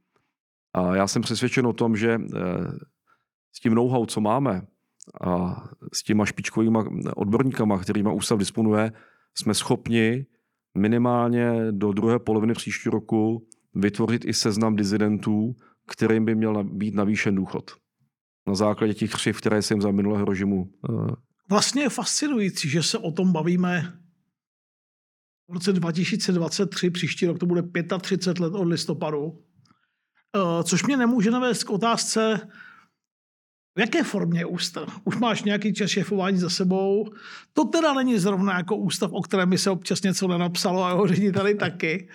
[0.75, 2.39] A já jsem přesvědčen o tom, že eh,
[3.53, 4.63] s tím know-how, co máme,
[5.21, 5.63] a
[5.93, 6.79] s těma špičkovými
[7.17, 8.93] odborníkama, kterými ústav disponuje,
[9.35, 10.27] jsme schopni
[10.79, 15.55] minimálně do druhé poloviny příštího roku vytvořit i seznam dizidentů,
[15.87, 17.71] kterým by měl být navýšen důchod.
[18.47, 20.71] Na základě těch křiv, které jsem za minulého režimu.
[21.49, 24.01] Vlastně je fascinující, že se o tom bavíme
[25.49, 27.63] v roce 2023, příští rok to bude
[28.01, 29.45] 35 let od listopadu,
[30.37, 32.49] eh, což mě nemůže navést k otázce,
[33.79, 35.01] v jaké formě ústav?
[35.05, 37.09] Už máš nějaký čas šéfování za sebou.
[37.53, 41.07] To teda není zrovna jako ústav, o kterém by se občas něco nenapsalo a jeho
[41.07, 42.09] řediteli taky.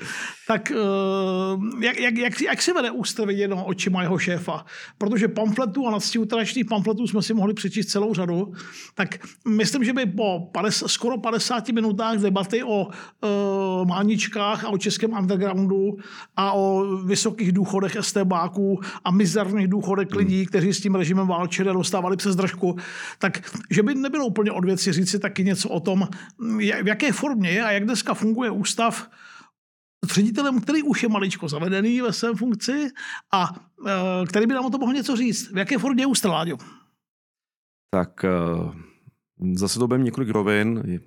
[0.47, 4.65] Tak eh, jak, jak, jak, jak si vede ústav viděno očima jeho šéfa?
[4.97, 8.53] Protože pamfletů a nadstiuteračních pamfletů jsme si mohli přečíst celou řadu.
[8.95, 14.77] Tak myslím, že by po 50, skoro 50 minutách debaty o uh, máničkách a o
[14.77, 15.97] českém undergroundu
[16.35, 21.73] a o vysokých důchodech STBáků a mizerných důchodech lidí, kteří s tím režimem válčí, večer
[21.73, 22.75] dostávali přes držku,
[23.19, 26.07] tak že by nebylo úplně od věci říct si taky něco o tom,
[26.59, 29.09] v jaké formě je a jak dneska funguje ústav
[30.05, 32.89] s ředitelem, který už je maličko zavedený ve své funkci
[33.33, 33.55] a
[33.87, 35.51] e, který by nám o tom mohl něco říct.
[35.53, 36.57] V jaké formě je ústav, Láďo?
[37.91, 38.29] Tak e,
[39.53, 40.99] zase to budeme několik rovin.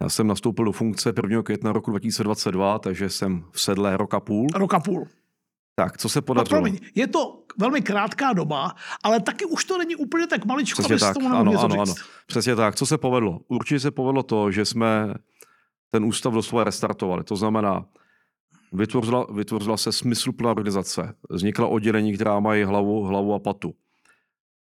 [0.00, 1.42] Já jsem nastoupil do funkce 1.
[1.42, 4.46] května roku 2022, takže jsem v sedle roka půl.
[4.54, 5.08] Roka půl.
[5.74, 6.60] Tak, co se podařilo?
[6.60, 10.82] No, promiň, je to velmi krátká doba, ale taky už to není úplně tak maličko,
[10.82, 11.14] Přesně tak.
[11.14, 11.80] tomu ano, ano, říct.
[11.80, 11.94] ano.
[12.26, 12.74] Přesně tak.
[12.74, 13.40] Co se povedlo?
[13.48, 15.14] Určitě se povedlo to, že jsme
[15.90, 17.24] ten ústav doslova restartovali.
[17.24, 17.84] To znamená,
[18.72, 21.14] vytvořila, vytvořila se smysluplná organizace.
[21.30, 23.74] Vznikla oddělení, která mají hlavu, hlavu a patu.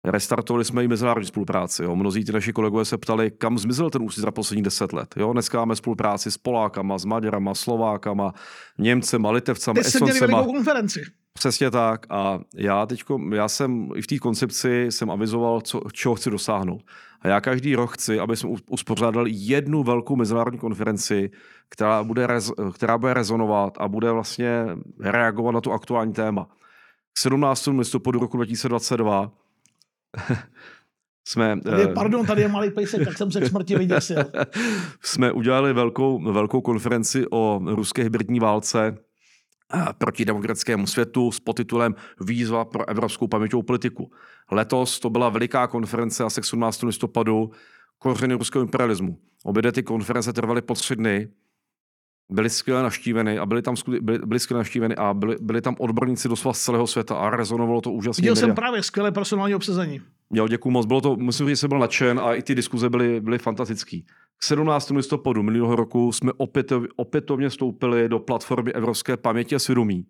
[0.04, 1.82] Restartovali jsme i mezinárodní spolupráci.
[1.82, 1.96] Jo.
[1.96, 5.14] Mnozí ty naši kolegové se ptali, kam zmizel ten ústav za poslední deset let.
[5.16, 5.32] Jo.
[5.32, 8.32] Dneska máme spolupráci s Polákama, s Maďarama, Slovákama,
[8.78, 10.44] Němcema, Litevcama, Teď jste měli Estoncema.
[10.44, 11.02] konferenci.
[11.32, 12.06] Přesně tak.
[12.10, 16.82] A já teď, já jsem i v té koncepci jsem avizoval, co, čeho chci dosáhnout.
[17.22, 21.30] A já každý rok chci, aby jsme uspořádali jednu velkou mezinárodní konferenci,
[21.68, 24.66] která bude, rez, která bude rezonovat a bude vlastně
[25.00, 26.48] reagovat na to aktuální téma.
[27.12, 27.66] K 17.
[27.66, 29.32] listopadu roku 2022
[31.24, 31.60] jsme...
[31.60, 34.24] Tady je, pardon, tady je malý pejsek, tak jsem se k smrti vyděsil.
[35.02, 38.98] jsme udělali velkou, velkou konferenci o ruské hybridní válce
[39.98, 44.10] proti demokratickému světu s podtitulem Výzva pro evropskou paměťovou politiku.
[44.50, 46.82] Letos to byla veliká konference asi 17.
[46.82, 47.50] listopadu
[47.98, 49.18] kořeny ruského imperialismu.
[49.44, 51.28] Obě ty konference trvaly po tři dny,
[52.30, 56.28] byly skvěle navštíveny a byly tam byly, byly skvěle navštíveny a byli, byli tam odborníci
[56.28, 58.22] doslova z celého světa a rezonovalo to úžasně.
[58.22, 60.00] Viděl jsem právě skvělé personální obsazení.
[60.32, 60.86] Jo, děkuji moc.
[60.86, 64.06] Bylo to, musím říct, že jsem byl nadšen a i ty diskuze byly, byly fantastický.
[64.36, 64.90] K 17.
[64.90, 70.06] listopadu minulého roku jsme opětov, opětovně vstoupili do platformy Evropské paměti a svědomí,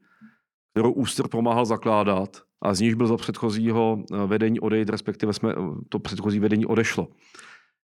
[0.72, 5.52] kterou Ústr pomáhal zakládat a z níž byl za předchozího eh, vedení odejít, respektive jsme
[5.52, 5.54] eh,
[5.88, 7.08] to předchozí vedení odešlo.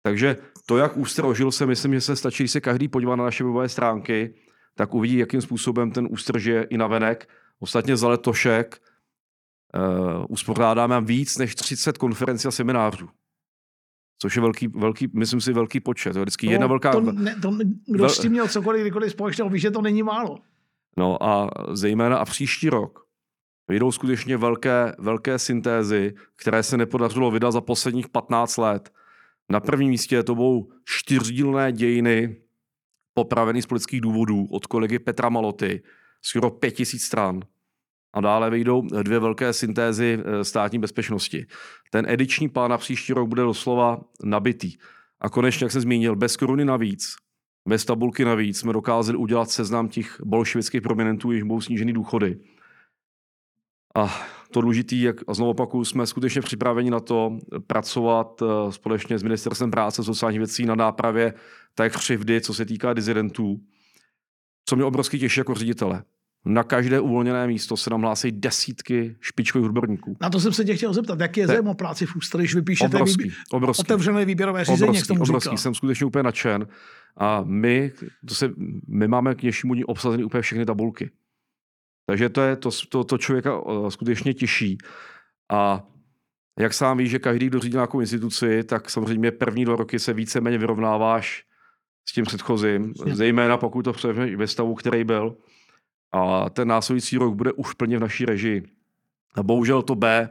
[0.06, 0.36] Takže
[0.66, 3.44] to, jak Ústr ožil, se myslím, že se stačí, když se každý podívá na naše
[3.44, 4.34] webové stránky,
[4.74, 7.28] tak uvidí, jakým způsobem ten Ústr žije i na venek.
[7.58, 8.78] Ostatně za letošek
[9.74, 13.08] uh, uspořádáme víc než 30 konferencí a seminářů.
[14.18, 16.16] Což je velký, velký, myslím si, velký počet.
[16.16, 16.92] Vždycky to, jedna velká...
[16.92, 17.50] To, ne, to,
[17.86, 18.08] kdo vel...
[18.08, 20.38] s tím měl cokoliv, kdykoliv společného, ví, že to není málo.
[20.96, 23.06] No a zejména a příští rok
[23.68, 28.92] vyjdou skutečně velké, velké syntézy, které se nepodařilo vydat za posledních 15 let.
[29.50, 32.36] Na prvním místě to budou čtyřdílné dějiny
[33.14, 35.82] popravený z politických důvodů od kolegy Petra Maloty,
[36.22, 37.40] skoro 5000 stran.
[38.14, 41.46] a dále vyjdou dvě velké syntézy eh, státní bezpečnosti.
[41.90, 44.72] Ten ediční plán na příští rok bude doslova nabitý.
[45.20, 47.16] A konečně, jak se zmínil, bez koruny navíc,
[47.68, 52.40] bez tabulky navíc jsme dokázali udělat seznam těch bolševických prominentů, již budou snížený důchody.
[53.96, 59.18] A to důležitý, jak a znovu opakuju, jsme skutečně připraveni na to pracovat eh, společně
[59.18, 61.34] s Ministerstvem práce a sociálních věcí na nápravě
[61.74, 63.60] té křivdy, co se týká dizidentů.
[64.68, 66.02] Co mě obrovsky těší jako ředitele.
[66.44, 70.16] Na každé uvolněné místo se nám hlásí desítky špičkových odborníků.
[70.20, 72.54] Na to jsem se tě chtěl zeptat, jaký je zájem o práci v ústavu, když
[72.54, 75.50] vypíšete obrovský, výběr, obrovský, otevřené výběrové řízení, obrovský, jak tomu obrovský.
[75.50, 75.56] říká.
[75.56, 76.66] Jsem skutečně úplně nadšen.
[77.16, 77.92] A my,
[78.28, 78.50] to se,
[78.88, 81.10] my máme k dnešnímu dní obsazený úplně všechny tabulky.
[82.06, 84.78] Takže to, je, to, to, to člověka uh, skutečně těší.
[85.52, 85.86] A
[86.58, 90.12] jak sám víš, že každý, kdo řídí nějakou instituci, tak samozřejmě první dva roky se
[90.12, 91.44] víceméně vyrovnáváš
[92.08, 95.36] s tím předchozím, zejména pokud to převezmeš ve stavu, který byl.
[96.12, 98.62] A ten následující rok bude už plně v naší režii.
[99.34, 100.28] A bohužel to B,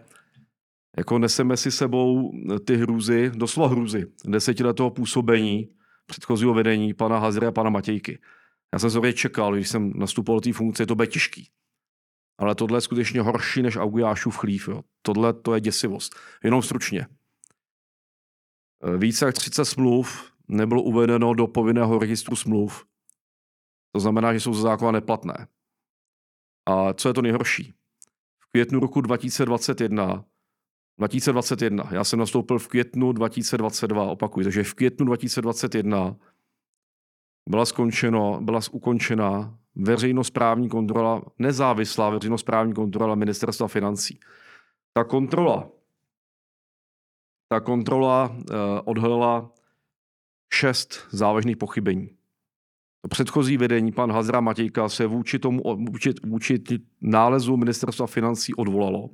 [0.98, 2.32] jako neseme si sebou
[2.66, 5.70] ty hrůzy, doslova hrůzy, desetiletého působení
[6.06, 8.20] předchozího vedení pana Hazry a pana Matějky.
[8.74, 11.50] Já jsem sobie čekal, když jsem nastupoval do té funkce, to bude těžký.
[12.38, 14.68] Ale tohle je skutečně horší než Augujášův chlív.
[14.68, 14.82] Jo.
[15.02, 16.16] Tohle to je děsivost.
[16.44, 17.08] Jenom stručně.
[18.98, 22.86] Více jak 30 smluv nebylo uvedeno do povinného registru smluv.
[23.92, 25.48] To znamená, že jsou ze zákona neplatné.
[26.66, 27.74] A co je to nejhorší?
[28.40, 30.26] V květnu roku 2021
[30.98, 31.84] 2021.
[31.92, 36.16] Já jsem nastoupil v květnu 2022, opakuju, takže v květnu 2021
[37.50, 44.20] byla skončeno, byla ukončena veřejnosprávní kontrola, nezávislá veřejnosprávní kontrola ministerstva financí.
[44.94, 45.70] Ta kontrola,
[47.50, 48.56] ta kontrola uh,
[48.86, 49.52] odhalila
[50.54, 52.10] šest závažných pochybení.
[53.10, 56.64] Předchozí vedení, pan Hazra Matějka, se vůči tomu, vůči, vůči
[57.02, 59.10] nálezu ministerstva financí odvolalo.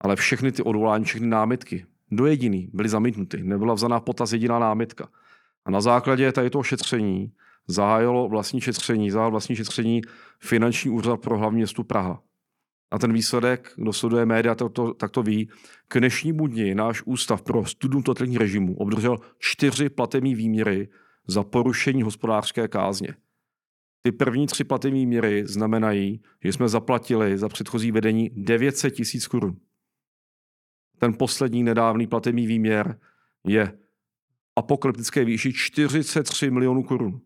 [0.00, 3.42] Ale všechny ty odvolání, všechny námitky, do jediný, byly zamítnuty.
[3.42, 5.08] Nebyla vzaná v potaz jediná námitka.
[5.64, 7.32] A na základě tady toho šetření
[7.68, 10.02] zahájilo vlastní šetření, zahájilo vlastní šetření
[10.40, 12.22] finanční úřad pro hlavní město Praha.
[12.90, 15.50] A ten výsledek, kdo sleduje média, tak to, tak to ví.
[15.88, 20.88] K dnešnímu dni náš ústav pro studium totalitních režimů obdržel čtyři platební výměry
[21.26, 23.14] za porušení hospodářské kázně.
[24.02, 29.56] Ty první tři platební výměry znamenají, že jsme zaplatili za předchozí vedení 900 tisíc korun.
[30.98, 32.98] Ten poslední nedávný platební výměr
[33.46, 33.78] je
[34.56, 37.20] apokalyptické výši 43 milionů korun.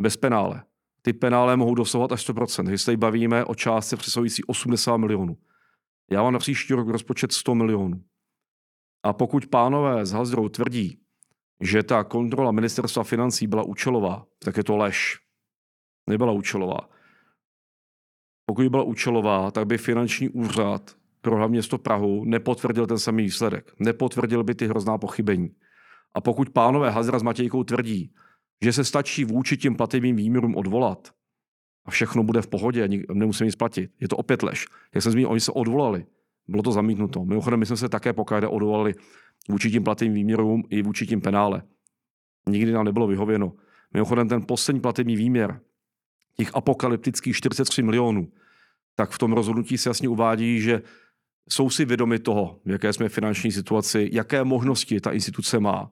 [0.00, 0.62] Bez penále.
[1.02, 2.68] Ty penále mohou dosahovat až 100%.
[2.68, 5.36] Když se bavíme o částce přesahující 80 milionů.
[6.10, 8.04] Já mám na příští rok rozpočet 100 milionů.
[9.02, 11.00] A pokud pánové z Hazdrou tvrdí,
[11.60, 15.18] že ta kontrola ministerstva financí byla účelová, tak je to lež.
[16.06, 16.88] Nebyla účelová.
[18.46, 23.22] Pokud by byla účelová, tak by finanční úřad pro hlavně město Prahu nepotvrdil ten samý
[23.22, 23.72] výsledek.
[23.78, 25.56] Nepotvrdil by ty hrozná pochybení.
[26.14, 28.14] A pokud pánové Hazra s Matějkou tvrdí,
[28.64, 31.10] že se stačí vůči těm platebním výměrům odvolat
[31.84, 34.66] a všechno bude v pohodě, nemusíme nic platit, je to opět lež.
[34.94, 36.06] Jak jsem zmínil, oni se odvolali,
[36.48, 37.24] bylo to zamítnuto.
[37.24, 38.94] Mimochodem, my jsme se také pokaždé odvolali
[39.48, 41.62] vůči tím platebním výměrům i vůči tím penále.
[42.48, 43.52] Nikdy nám nebylo vyhověno.
[43.94, 45.60] Mimochodem, ten poslední platební výměr,
[46.36, 48.32] těch apokalyptických 43 milionů,
[48.96, 50.82] tak v tom rozhodnutí se jasně uvádí, že
[51.48, 55.90] jsou si vědomi toho, v jaké jsme finanční situaci, jaké možnosti ta instituce má.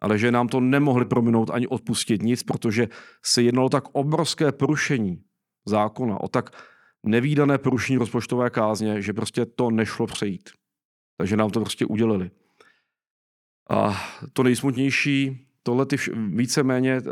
[0.00, 2.88] Ale že nám to nemohli prominout ani odpustit nic, protože
[3.24, 5.22] se jednalo tak obrovské porušení
[5.66, 6.50] zákona, o tak
[7.02, 10.50] nevýdané porušení rozpočtové kázně, že prostě to nešlo přejít.
[11.16, 12.30] Takže nám to prostě udělali.
[13.70, 14.00] A
[14.32, 15.96] to nejsmutnější, tohle ty
[16.28, 17.02] víceméně, eh,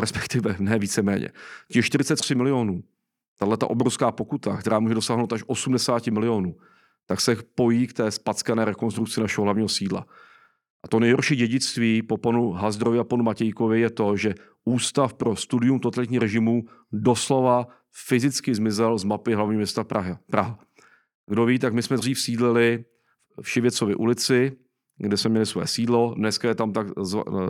[0.00, 1.28] respektive ne víceméně,
[1.72, 2.82] těch 43 milionů,
[3.36, 6.56] tahle ta obrovská pokuta, která může dosáhnout až 80 milionů,
[7.06, 10.06] tak se pojí k té spackané rekonstrukci našeho hlavního sídla.
[10.84, 15.36] A to nejhorší dědictví po panu Hazdrovi a panu Matějkovi je to, že Ústav pro
[15.36, 20.18] studium totalitní režimů doslova fyzicky zmizel z mapy hlavního města Praha.
[20.30, 20.58] Praha.
[21.26, 22.84] Kdo ví, tak my jsme dřív sídlili
[23.42, 24.56] v Šivěcově ulici,
[24.96, 26.14] kde jsme měli své sídlo.
[26.14, 26.86] Dneska je tam tak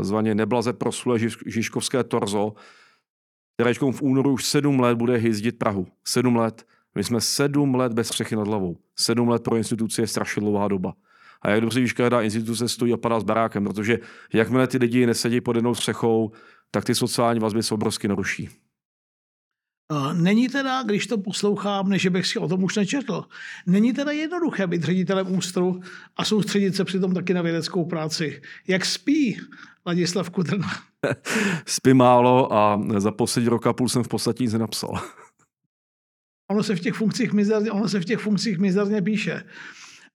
[0.01, 2.53] zvaně neblaze proslulé Žižkovské torzo,
[3.57, 5.87] které v únoru už sedm let bude hyzdit Prahu.
[6.05, 6.67] Sedm let.
[6.95, 8.77] My jsme sedm let bez střechy nad hlavou.
[8.97, 10.95] Sedm let pro instituci je strašně dlouhá doba.
[11.43, 13.99] A jak dobře víš, každá instituce stojí a padá s barákem, protože
[14.35, 16.33] jakmile ty lidi nesedí pod jednou střechou,
[16.71, 18.49] tak ty sociální vazby se obrovsky naruší.
[20.13, 23.25] Není teda, když to poslouchám, než bych si o tom už nečetl,
[23.67, 25.81] není teda jednoduché být ředitelem ústru
[26.17, 28.43] a soustředit se přitom taky na vědeckou práci.
[28.69, 29.41] Jak spí
[29.87, 30.69] Ladislav Kudrna?
[31.67, 35.01] Spí málo a za poslední rok a půl jsem v podstatě nic nenapsal.
[36.51, 39.45] ono se v těch funkcích mizerně, ono se v těch funkcích mizerně píše.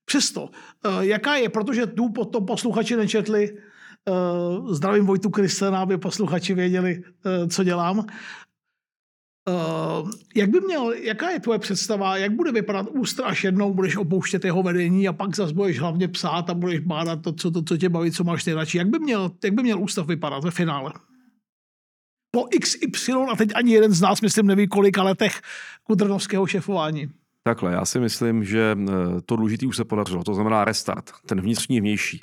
[0.08, 0.50] Přesto,
[0.84, 7.02] eh, jaká je, protože tu potom posluchači nečetli, eh, zdravím Vojtu Kristena, aby posluchači věděli,
[7.04, 8.06] eh, co dělám.
[10.36, 14.44] Jak by měl, jaká je tvoje představa, jak bude vypadat ústra, až jednou budeš opouštět
[14.44, 17.76] jeho vedení a pak zase budeš hlavně psát a budeš bádat to, co, to, co
[17.76, 18.78] tě baví, co máš nejradši.
[18.78, 20.92] Jak by měl, jak by měl ústav vypadat ve finále?
[22.30, 25.40] Po XY, a teď ani jeden z nás, myslím, neví kolika letech
[25.82, 27.08] kudrnovského šefování.
[27.48, 28.92] Takhle, já si myslím, že eh,
[29.26, 32.20] to důležité už se podařilo, to znamená restart, ten vnitřní vnější.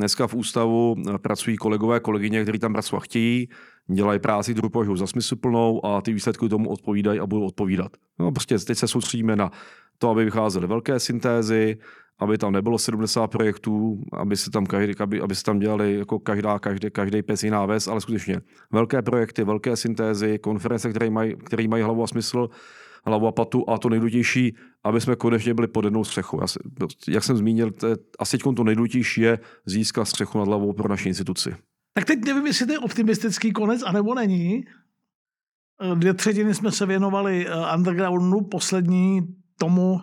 [0.00, 3.48] Dneska v ústavu eh, pracují kolegové, kolegyně, kteří tam pracovat chtějí,
[3.92, 7.92] dělají práci, kterou považují za smysluplnou a ty výsledky tomu odpovídají a budou odpovídat.
[8.18, 9.50] No, prostě teď se soustředíme na
[9.98, 11.78] to, aby vycházely velké syntézy,
[12.18, 16.18] aby tam nebylo 70 projektů, aby se tam, každý, aby, aby se tam dělali jako
[16.18, 18.40] každá, každý, každý pes jiná ves, ale skutečně
[18.72, 22.48] velké projekty, velké syntézy, konference, které mají, které mají hlavu a smysl,
[23.04, 26.40] hlavu a patu a to nejdůležitější, aby jsme konečně byli pod jednou střechou.
[26.40, 26.46] Já,
[27.08, 31.08] jak jsem zmínil, to je, asi to nejdůležitější je získat střechu nad hlavou pro naši
[31.08, 31.54] instituci.
[31.94, 34.64] Tak teď nevím, jestli to je optimistický konec, anebo není.
[35.94, 39.20] Dvě třetiny jsme se věnovali eh, undergroundu, poslední
[39.58, 40.00] tomu,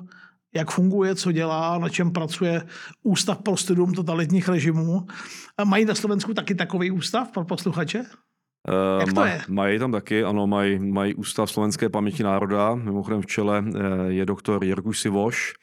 [0.56, 2.68] jak funguje, co dělá, na čem pracuje
[3.04, 5.08] Ústav pro studium totalitních režimů.
[5.66, 8.06] Mají na Slovensku taky takový ústav pro posluchače?
[8.68, 9.42] Uh, Jak to je?
[9.48, 12.76] Mají tam taky, ano, mají, mají Ústav slovenské paměti národa.
[12.76, 15.54] Mimochodem v čele eh, je doktor Jirkuš Sivoš,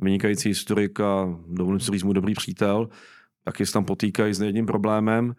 [0.00, 2.88] vynikající historik a dovolím si říct mu dobrý přítel.
[3.44, 5.34] Taky se tam potýkají s jedním problémem.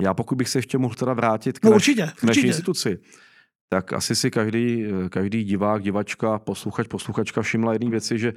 [0.00, 2.46] Já pokud bych se ještě mohl teda vrátit k, no, určitě, naš, k naší určitě.
[2.46, 2.98] instituci,
[3.68, 8.32] tak asi si každý, každý divák, divačka, posluchač, posluchačka všimla jedné věci, že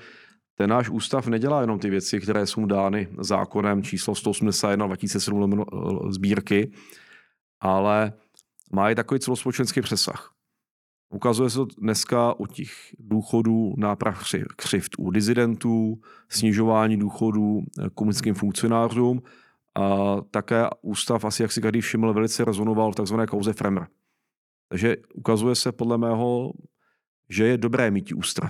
[0.57, 5.65] ten náš ústav nedělá jenom ty věci, které jsou dány zákonem číslo 181 2007
[6.09, 6.71] sbírky,
[7.59, 8.13] ale
[8.71, 10.33] má i takový celospolečenský přesah.
[11.09, 14.23] Ukazuje se to dneska u těch důchodů náprav
[14.55, 17.61] křivt u dizidentů, snižování důchodů
[17.93, 19.21] komunistickým funkcionářům
[19.75, 23.15] a také ústav, asi jak si každý všiml, velice rezonoval v tzv.
[23.29, 23.87] kauze Fremer.
[24.69, 26.51] Takže ukazuje se podle mého,
[27.29, 28.49] že je dobré mít ústra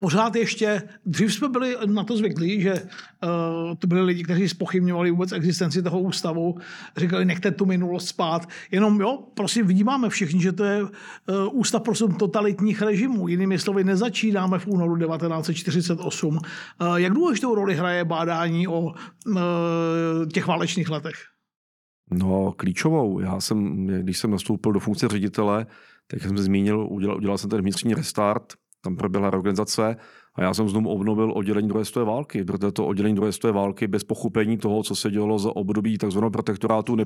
[0.00, 5.10] pořád ještě, dřív jsme byli na to zvyklí, že uh, to byli lidi, kteří spochybňovali
[5.10, 6.58] vůbec existenci toho ústavu,
[6.96, 8.48] říkali, nechte tu minulost spát.
[8.70, 10.90] Jenom jo, prosím, vnímáme všichni, že to je uh,
[11.52, 13.28] ústav prosím totalitních režimů.
[13.28, 16.34] Jinými slovy, nezačínáme v únoru 1948.
[16.34, 16.40] Uh,
[16.80, 18.94] eh, jak důležitou roli hraje bádání o uh,
[20.32, 21.14] těch válečných letech?
[22.10, 23.20] No, klíčovou.
[23.20, 25.66] Já jsem, když jsem nastoupil do funkce ředitele,
[26.06, 29.96] tak jsem zmínil, udělal, udělal jsem ten vnitřní restart, tam proběhla reorganizace
[30.34, 33.86] a já jsem znovu obnovil oddělení druhé světové války, protože to oddělení druhé světové války
[33.86, 36.18] bez pochopení toho, co se dělo za období tzv.
[36.32, 36.96] protektorátu,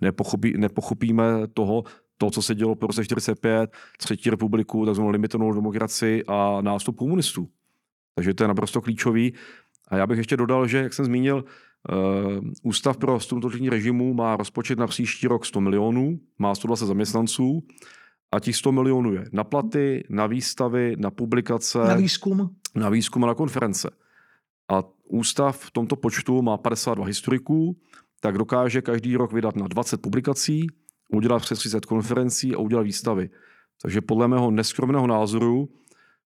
[0.00, 1.24] nepochopí, nepochopíme
[1.54, 1.84] toho,
[2.18, 7.48] to, co se dělo po roce 45, třetí republiku, takzvanou limitovanou demokracii a nástup komunistů.
[8.14, 9.34] Takže to je naprosto klíčový.
[9.88, 11.44] A já bych ještě dodal, že, jak jsem zmínil,
[11.92, 17.62] Uh, Ústav pro studentotní režimu má rozpočet na příští rok 100 milionů, má 120 zaměstnanců
[18.32, 21.78] a těch 100 milionů je na platy, na výstavy, na publikace.
[21.78, 22.56] Na výzkum.
[22.74, 23.90] Na výzkum a na konference.
[24.72, 27.76] A ústav v tomto počtu má 52 historiků,
[28.20, 30.66] tak dokáže každý rok vydat na 20 publikací,
[31.08, 33.30] udělat přes 30 konferencí a udělat výstavy.
[33.82, 35.68] Takže podle mého neskromného názoru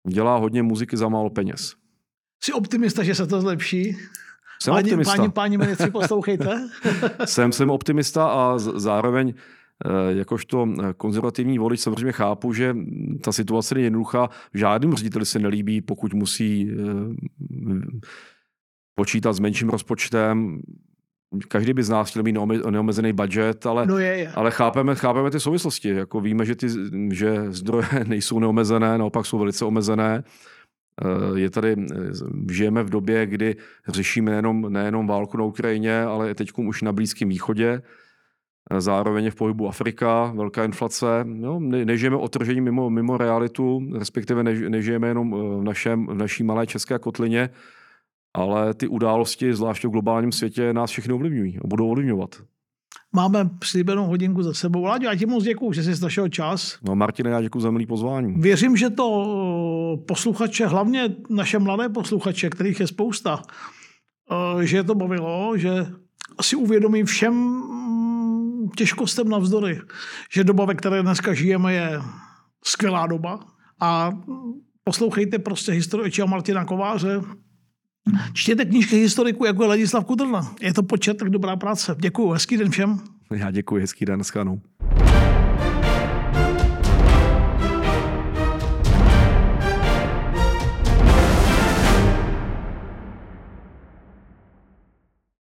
[0.07, 1.75] dělá hodně muziky za málo peněz.
[2.43, 3.97] Jsi optimista, že se to zlepší?
[4.61, 5.15] Jsem páni, optimista.
[5.15, 6.69] Páni, páni ministři, poslouchejte.
[7.25, 9.33] jsem, jsem optimista a zároveň
[10.09, 12.75] jakožto eh, konzervativní volič samozřejmě chápu, že
[13.21, 14.29] ta situace není jednoduchá.
[14.53, 16.75] Žádným řediteli se nelíbí, pokud musí eh,
[18.95, 20.61] počítat s menším rozpočtem.
[21.47, 22.37] Každý by z nás chtěl mít
[22.69, 24.29] neomezený budget, ale, no je, je.
[24.29, 25.89] ale chápeme, chápeme ty souvislosti.
[25.89, 26.67] Jako víme, že, ty,
[27.11, 30.23] že zdroje nejsou neomezené, naopak jsou velice omezené.
[31.35, 31.75] Je tady,
[32.51, 33.55] žijeme v době, kdy
[33.87, 37.81] řešíme nejenom, nejenom válku na Ukrajině, ale teď už na Blízkém východě.
[38.77, 41.05] Zároveň je v pohybu Afrika, velká inflace.
[41.23, 46.13] No, ne, nežijeme otržení mimo, mimo realitu, respektive ne, nežijeme jenom eh, v, našem, v
[46.13, 47.49] naší malé české kotlině,
[48.33, 52.35] ale ty události, zvláště v globálním světě, nás všechny ovlivňují a budou ovlivňovat.
[53.13, 54.83] Máme slíbenou hodinku za sebou.
[54.83, 56.77] Láďo, já ti moc děkuju, že jsi našel čas.
[56.83, 58.33] No Martine, já děkuji za milý pozvání.
[58.37, 63.41] Věřím, že to eh, posluchače, hlavně naše mladé posluchače, kterých je spousta,
[64.31, 65.87] eh, že je to bavilo, že
[66.41, 67.63] si uvědomí všem
[68.77, 69.81] těžkostem navzdory,
[70.31, 72.01] že doba, ve které dneska žijeme, je
[72.65, 73.39] skvělá doba
[73.79, 74.11] a
[74.83, 77.21] poslouchejte prostě historie Martina Kováře,
[78.33, 80.55] Čtěte knížky historiků, jako je Ladislav Kudrna.
[80.61, 81.95] Je to počet, tak dobrá práce.
[81.99, 82.99] Děkuji, hezký den všem.
[83.31, 84.61] Já děkuji, hezký den, schanou.